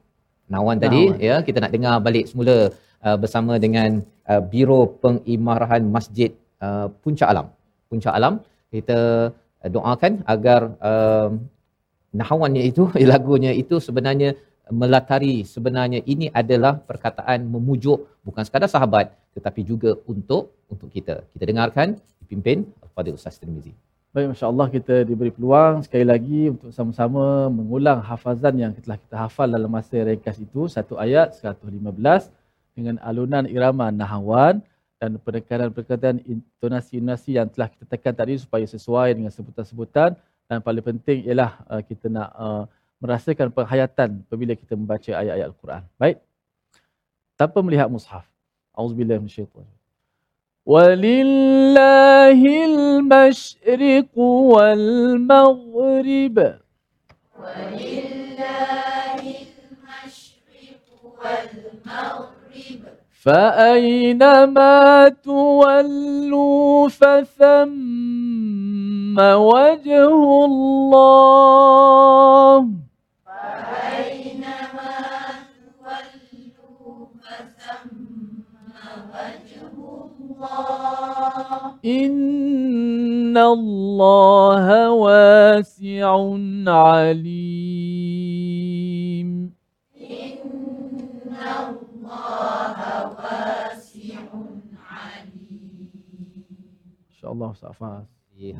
[0.55, 1.27] Nawan tadi Nawan.
[1.29, 2.57] ya kita nak dengar balik semula
[3.07, 6.33] uh, bersama dengan uh, Biro Pengimarahan Masjid
[6.65, 7.53] uh, Puncak Alam.
[7.93, 8.41] Puncak Alam
[8.73, 11.31] kita uh, doakan agar uh,
[12.17, 14.33] nahawannya itu lagunya itu sebenarnya
[14.73, 21.21] melatari sebenarnya ini adalah perkataan memujuk bukan sekadar sahabat tetapi juga untuk untuk kita.
[21.37, 22.65] Kita dengarkan dipimpin
[22.97, 23.75] pada Ustaz Tirmizi.
[24.15, 29.17] Baik, Masya Allah kita diberi peluang sekali lagi untuk sama-sama mengulang hafazan yang telah kita
[29.19, 30.71] hafal dalam masa ringkas itu.
[30.71, 32.31] Satu ayat 115
[32.75, 34.61] dengan alunan irama nahawan
[34.99, 40.19] dan penekanan-penekanan intonasi-intonasi yang telah kita tekan tadi supaya sesuai dengan sebutan-sebutan
[40.51, 42.65] dan paling penting ialah uh, kita nak uh,
[43.01, 45.83] merasakan penghayatan apabila kita membaca ayat-ayat Al-Quran.
[45.97, 46.17] Baik.
[47.35, 48.27] Tanpa melihat mushaf.
[48.75, 49.23] Auzubillahi
[63.27, 66.29] minasyaitanir ولله المشرق
[66.85, 66.85] والمغرب
[70.85, 72.61] ولله
[73.65, 74.93] فأينما
[76.29, 78.77] تولوا فثم
[79.15, 86.09] وجه الله إن الله واسع
[86.67, 87.84] عليم
[97.11, 98.05] InsyaAllah Ustaz Fahaz.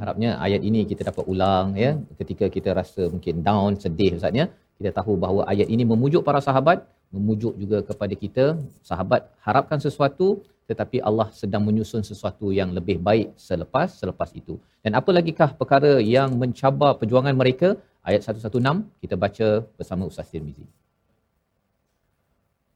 [0.01, 1.91] Harapnya ayat ini kita dapat ulang ya.
[2.21, 4.47] Ketika kita rasa mungkin down sedih ustaz ya.
[4.79, 6.79] Kita tahu bahawa ayat ini memujuk para sahabat
[7.15, 8.45] memujuk juga kepada kita.
[8.91, 10.29] Sahabat harapkan sesuatu
[10.71, 14.57] tetapi Allah sedang menyusun sesuatu yang lebih baik selepas selepas itu.
[14.81, 17.69] Dan apa lagikah perkara yang mencabar perjuangan mereka?
[18.09, 20.65] Ayat 116 kita baca bersama Ustaz Tirmizi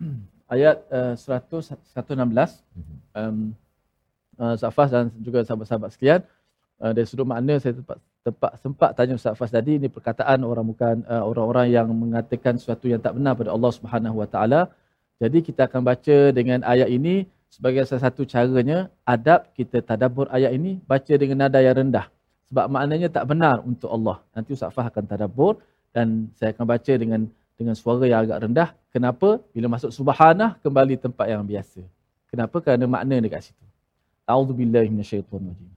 [0.49, 2.65] Ayat uh, 100, 116
[3.13, 3.53] um,
[4.41, 6.21] uh, Fahaz dan juga sahabat-sahabat sekalian
[6.81, 10.65] uh, dari sudut makna saya tempat, tempat sempat tanya Ustaz Fahaz tadi ini perkataan orang
[10.65, 14.61] bukan uh, orang-orang yang mengatakan sesuatu yang tak benar pada Allah Subhanahu Wa Taala.
[15.19, 20.55] Jadi kita akan baca dengan ayat ini sebagai salah satu caranya adab kita tadabbur ayat
[20.55, 22.07] ini baca dengan nada yang rendah.
[22.49, 24.23] Sebab maknanya tak benar untuk Allah.
[24.33, 25.61] Nanti Ustaz akan tadabbur
[25.93, 27.21] dan saya akan baca dengan
[27.58, 28.70] dengan suara yang agak rendah.
[28.94, 29.42] Kenapa?
[29.54, 31.82] Bila masuk subhanah kembali tempat yang biasa.
[32.30, 32.58] Kenapa?
[32.62, 33.66] Kerana makna dekat situ.
[34.26, 35.74] A'udzubillahi minasyaitonirrajim.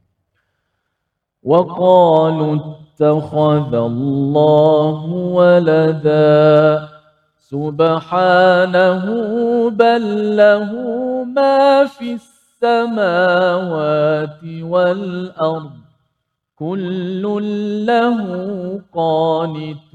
[1.46, 4.98] وقالوا اتخذ الله
[5.38, 6.88] ولدا
[7.38, 9.04] سبحانه
[9.70, 10.02] بل
[10.36, 10.70] له
[11.30, 12.18] ما في
[12.58, 15.79] السماوات والأرض
[16.60, 17.24] كل
[17.90, 18.18] له
[18.98, 19.86] قانتون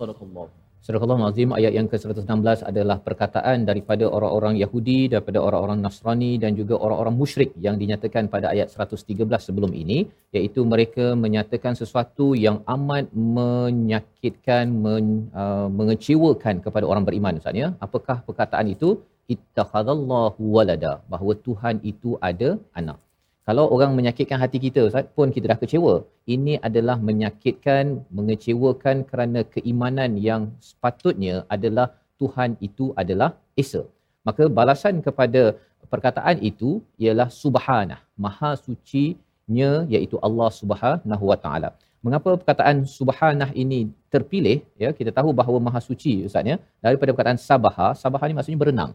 [0.00, 0.48] صدق الله
[0.82, 6.74] Surah Al-Azim ayat yang ke-116 adalah perkataan daripada orang-orang Yahudi, daripada orang-orang Nasrani dan juga
[6.84, 9.98] orang-orang musyrik yang dinyatakan pada ayat 113 sebelum ini
[10.34, 15.06] iaitu mereka menyatakan sesuatu yang amat menyakitkan men,
[15.42, 17.70] uh, mengecewakan kepada orang beriman Ustaz ya.
[17.86, 18.90] Apakah perkataan itu?
[19.33, 22.49] Ittakhadallahu walada bahawa Tuhan itu ada
[22.79, 22.99] anak.
[23.47, 25.93] Kalau orang menyakitkan hati kita Ustaz pun kita dah kecewa.
[26.35, 31.87] Ini adalah menyakitkan, mengecewakan kerana keimanan yang sepatutnya adalah
[32.19, 33.29] Tuhan itu adalah
[33.63, 33.83] Esa.
[34.27, 35.55] Maka balasan kepada
[35.93, 36.69] perkataan itu
[37.03, 41.69] ialah subhanah, maha sucinya iaitu Allah Subhanahu Wa Taala.
[42.05, 43.79] Mengapa perkataan subhanah ini
[44.13, 44.57] terpilih?
[44.83, 46.57] Ya, kita tahu bahawa maha suci Ustaz ya.
[46.83, 48.91] Daripada perkataan sabaha, sabaha ni maksudnya berenang.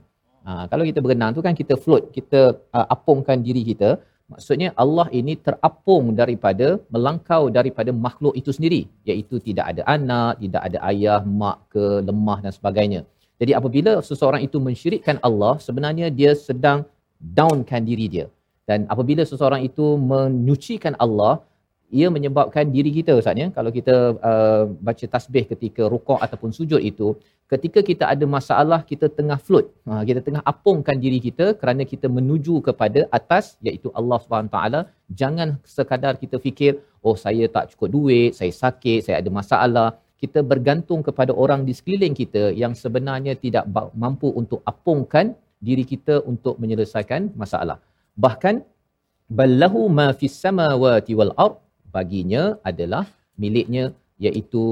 [0.47, 2.41] Ha, kalau kita berenang tu kan kita float, kita
[2.77, 3.91] uh, apungkan diri kita.
[4.33, 8.81] Maksudnya Allah ini terapung daripada melangkau daripada makhluk itu sendiri
[9.11, 13.01] iaitu tidak ada anak, tidak ada ayah, mak ke, lemah dan sebagainya.
[13.41, 16.81] Jadi apabila seseorang itu mensyirikkan Allah, sebenarnya dia sedang
[17.39, 18.27] downkan diri dia.
[18.69, 21.43] Dan apabila seseorang itu menyucikan Allah,
[21.99, 23.47] ia menyebabkan diri kita Ustaz ya.
[23.57, 23.95] Kalau kita
[24.31, 27.09] uh, baca tasbih ketika rukuk ataupun sujud itu
[27.53, 29.67] ketika kita ada masalah kita tengah float.
[29.89, 34.81] Ha, kita tengah apungkan diri kita kerana kita menuju kepada atas iaitu Allah Subhanahu taala.
[35.21, 36.73] Jangan sekadar kita fikir
[37.07, 39.89] oh saya tak cukup duit saya sakit saya ada masalah.
[40.23, 43.65] Kita bergantung kepada orang di sekeliling kita yang sebenarnya tidak
[44.03, 45.35] mampu untuk apungkan
[45.69, 47.79] diri kita untuk menyelesaikan masalah.
[48.25, 48.55] Bahkan
[49.39, 51.62] ballahu ma fis samawati wal ard
[51.97, 53.05] baginya adalah
[53.43, 53.85] miliknya
[54.27, 54.63] iaitu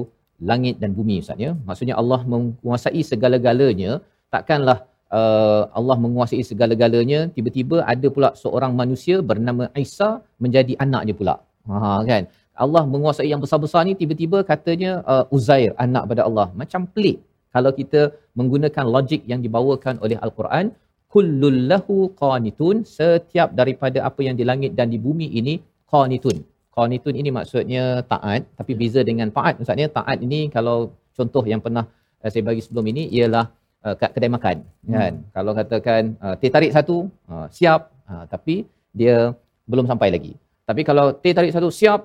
[0.50, 1.52] langit dan bumi Ustaz ya.
[1.68, 3.92] Maksudnya Allah menguasai segala-galanya,
[4.34, 4.78] takkanlah
[5.18, 10.10] uh, Allah menguasai segala-galanya tiba-tiba ada pula seorang manusia bernama Isa
[10.42, 11.34] menjadi anaknya pula.
[11.70, 12.24] Ha kan.
[12.64, 16.48] Allah menguasai yang besar-besar ni tiba-tiba katanya uh, Uzair anak pada Allah.
[16.60, 17.18] Macam pelik
[17.54, 18.00] kalau kita
[18.38, 20.66] menggunakan logik yang dibawakan oleh Al-Quran
[21.12, 25.54] kullul lahu qanitun setiap daripada apa yang di langit dan di bumi ini
[25.92, 26.38] qanitun
[26.76, 31.84] qanitun ini maksudnya taat tapi beza dengan taat maksudnya taat ini kalau contoh yang pernah
[32.22, 33.50] uh, saya bagi sebelum ini ialah
[33.84, 34.92] uh, kat kedai makan hmm.
[34.94, 35.12] kan?
[35.34, 36.96] Kalau katakan uh, teh tarik satu
[37.28, 38.64] uh, siap uh, tapi
[38.94, 39.34] dia
[39.70, 40.32] belum sampai lagi.
[40.68, 42.00] Tapi kalau teh tarik satu siap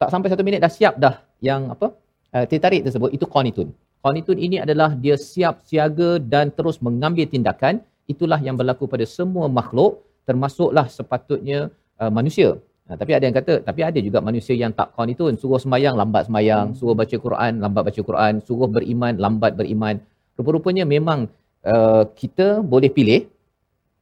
[0.00, 1.92] tak sampai satu minit dah siap dah yang apa?
[2.32, 3.68] Uh, teh tarik tersebut itu qanitun
[4.02, 7.84] qanitun ini adalah dia siap siaga dan terus mengambil tindakan.
[8.10, 11.70] Itulah yang berlaku pada semua makhluk termasuklah sepatutnya
[12.02, 15.24] uh, manusia Ha, tapi ada yang kata, tapi ada juga manusia yang tak kawan itu,
[15.38, 16.76] suruh semayang, lambat semayang, hmm.
[16.78, 20.02] suruh baca Quran, lambat baca Quran, suruh beriman, lambat beriman.
[20.34, 21.30] Rupa-rupanya memang
[21.62, 23.20] uh, kita boleh pilih,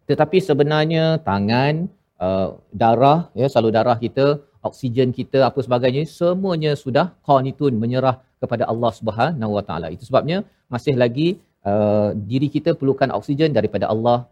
[0.08, 1.92] tetapi sebenarnya tangan,
[2.24, 8.64] uh, darah, ya salur darah kita, oksigen kita apa sebagainya semuanya sudah qanitun menyerah kepada
[8.72, 9.88] Allah Subhanahu Wa Taala.
[9.94, 11.28] Itu sebabnya masih lagi
[11.68, 14.28] uh, diri kita perlukan oksigen daripada Allah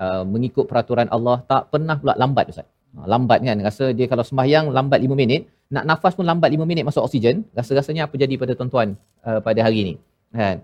[0.00, 2.68] uh, mengikut peraturan Allah tak pernah pula lambat ustaz.
[2.98, 5.46] Ha, lambat kan rasa dia kalau sembahyang lambat 5 minit.
[5.74, 7.46] Nak nafas pun lambat 5 minit masuk oksigen.
[7.58, 9.94] Rasa-rasanya apa jadi pada tuan-tuan uh, pada hari ini
[10.34, 10.56] kan?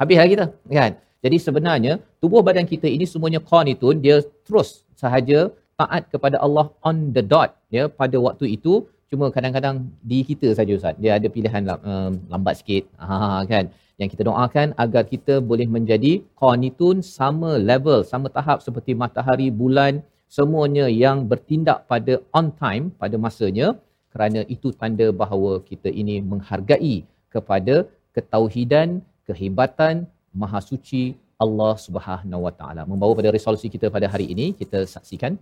[0.00, 0.46] Habis hari kita
[0.78, 0.92] kan?
[1.24, 1.92] Jadi sebenarnya
[2.22, 4.16] tubuh badan kita ini semuanya qanitun dia
[4.46, 4.68] terus
[5.02, 5.38] sahaja
[5.80, 8.74] taat kepada Allah on the dot ya pada waktu itu.
[9.10, 9.76] Cuma kadang-kadang
[10.10, 10.98] di kita saja ustaz.
[11.02, 12.90] Dia ada pilihan um, lambat sikit.
[12.98, 13.70] Ha kan?
[14.00, 20.02] Yang kita doakan agar kita boleh menjadi qanitun sama level sama tahap seperti matahari bulan
[20.28, 23.78] semuanya yang bertindak pada on time pada masanya
[24.12, 27.04] kerana itu tanda bahawa kita ini menghargai
[27.34, 27.84] kepada
[28.16, 28.88] ketauhidan
[29.28, 31.02] kehebatan maha suci
[31.44, 32.82] Allah Subhanahu Wa Taala.
[32.90, 35.36] Membawa pada resolusi kita pada hari ini kita saksikan.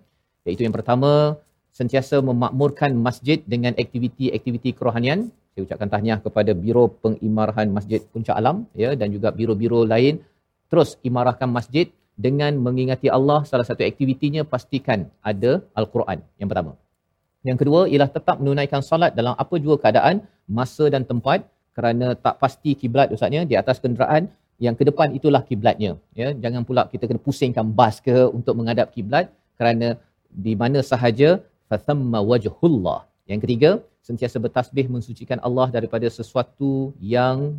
[0.46, 1.38] Iaitu yang pertama
[1.78, 5.30] sentiasa memakmurkan masjid dengan aktiviti-aktiviti kerohanian.
[5.54, 10.18] Saya ucapkan tahniah kepada Biro Pengimarahan Masjid Puncak Alam ya dan juga biro-biro lain.
[10.66, 16.72] Terus imarahkan masjid dengan mengingati Allah salah satu aktivitinya pastikan ada al-Quran yang pertama.
[17.48, 21.44] Yang kedua ialah tetap menunaikan solat dalam apa jua keadaan, masa dan tempat
[21.76, 24.32] kerana tak pasti kiblat ustaznya di atas kenderaan.
[24.64, 26.28] Yang ke depan itulah kiblatnya ya.
[26.42, 29.98] Jangan pula kita kena pusingkan bas ke untuk menghadap kiblat kerana
[30.30, 33.00] di mana sahaja fathamma wajhullah.
[33.30, 33.70] Yang ketiga
[34.08, 37.58] sentiasa bertasbih mensucikan Allah daripada sesuatu yang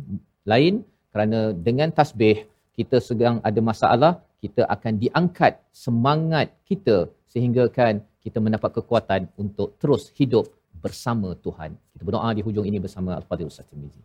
[0.52, 0.82] lain
[1.12, 2.48] kerana dengan tasbih
[2.78, 4.12] kita sedang ada masalah
[4.43, 6.97] kita akan diangkat semangat kita
[7.31, 10.45] sehingga kan kita mendapat kekuatan untuk terus hidup
[10.83, 11.77] bersama Tuhan.
[11.93, 14.01] Kita berdoa di hujung ini bersama Al-Fadhil Ustaz Tirmizi.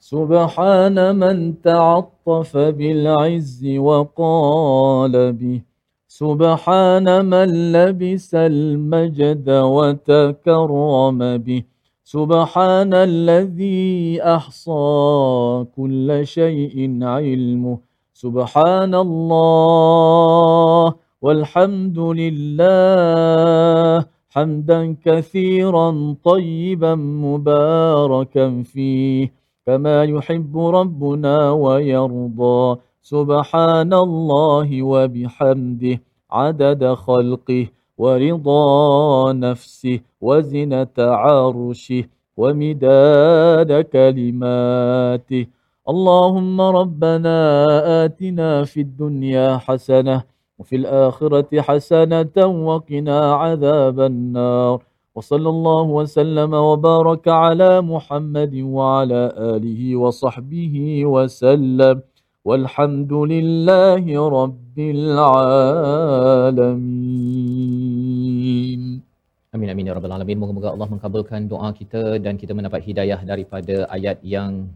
[0.00, 5.60] سبحان من تعطف بالعز وقال به
[6.08, 11.62] سبحان من لبس المجد وتكرم به
[12.04, 17.78] سبحان الذي احصى كل شيء علمه
[18.15, 29.33] سبحان الله والحمد لله حمدا كثيرا طيبا مباركا فيه
[29.65, 36.01] كما يحب ربنا ويرضى سبحان الله وبحمده
[36.31, 37.65] عدد خلقه
[37.97, 42.03] ورضا نفسه وزنة عرشه
[42.37, 45.45] ومداد كلماته
[45.88, 47.38] اللهم ربنا
[48.04, 50.22] آتنا في الدنيا حسنة
[50.58, 52.36] وفي الآخرة حسنة
[52.68, 54.76] وقنا عذاب النار
[55.14, 59.22] وصلى الله وسلم وبارك على محمد وعلى
[59.54, 60.74] آله وصحبه
[61.14, 61.96] وسلم
[62.44, 64.04] والحمد لله
[64.38, 64.78] رب
[67.60, 68.82] العالمين
[69.50, 70.38] Amin amin ya rabbal alamin.
[70.38, 74.70] Moga-moga Allah mengabulkan doa kita dan kita mendapat hidayah daripada ayat yang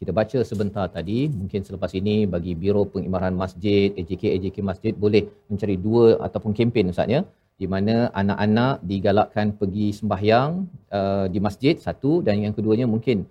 [0.00, 1.18] kita baca sebentar tadi.
[1.40, 6.92] Mungkin selepas ini bagi Biro Pengimaran Masjid, AJK AJK Masjid boleh mencari dua ataupun kempen
[6.94, 7.20] Ustaz ya
[7.56, 10.50] di mana anak-anak digalakkan pergi sembahyang
[10.98, 13.24] uh, di masjid satu dan yang keduanya mungkin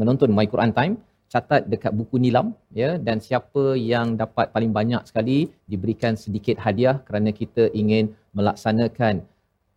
[0.00, 0.94] menonton My Quran Time
[1.32, 2.46] catat dekat buku nilam
[2.80, 5.38] ya dan siapa yang dapat paling banyak sekali
[5.72, 9.14] diberikan sedikit hadiah kerana kita ingin melaksanakan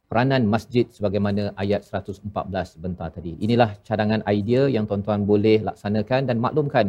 [0.09, 2.25] peranan masjid sebagaimana ayat 114
[2.73, 3.33] sebentar tadi.
[3.45, 6.85] Inilah cadangan idea yang tuan-tuan boleh laksanakan dan maklumkan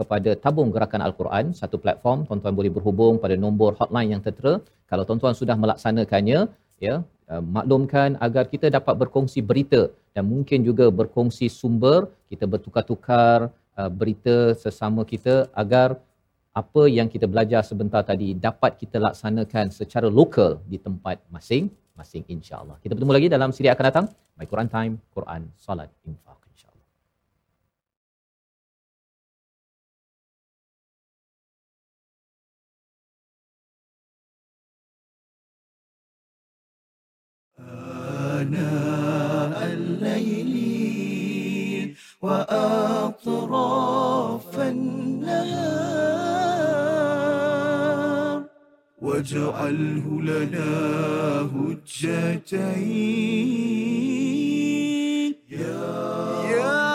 [0.00, 4.54] kepada tabung gerakan Al-Quran, satu platform, tuan-tuan boleh berhubung pada nombor hotline yang tertera.
[4.90, 6.48] Kalau tuan-tuan sudah melaksanakannya,
[6.80, 6.94] ya,
[7.28, 13.90] uh, maklumkan agar kita dapat berkongsi berita dan mungkin juga berkongsi sumber, kita bertukar-tukar uh,
[14.00, 16.00] berita sesama kita agar
[16.50, 21.22] apa yang kita belajar sebentar tadi dapat kita laksanakan secara lokal di tempat
[21.95, 22.77] masing-masing insya-Allah.
[22.83, 24.05] Kita bertemu lagi dalam siri akan datang.
[24.35, 26.45] My Quran Time, Quran, Salat, Infaq.
[38.35, 40.53] آناء الليل
[42.21, 43.39] وأطراف
[44.59, 46.28] النهار
[49.00, 50.70] واجعله لنا
[51.40, 52.60] هجتين.
[55.50, 56.89] يا, يا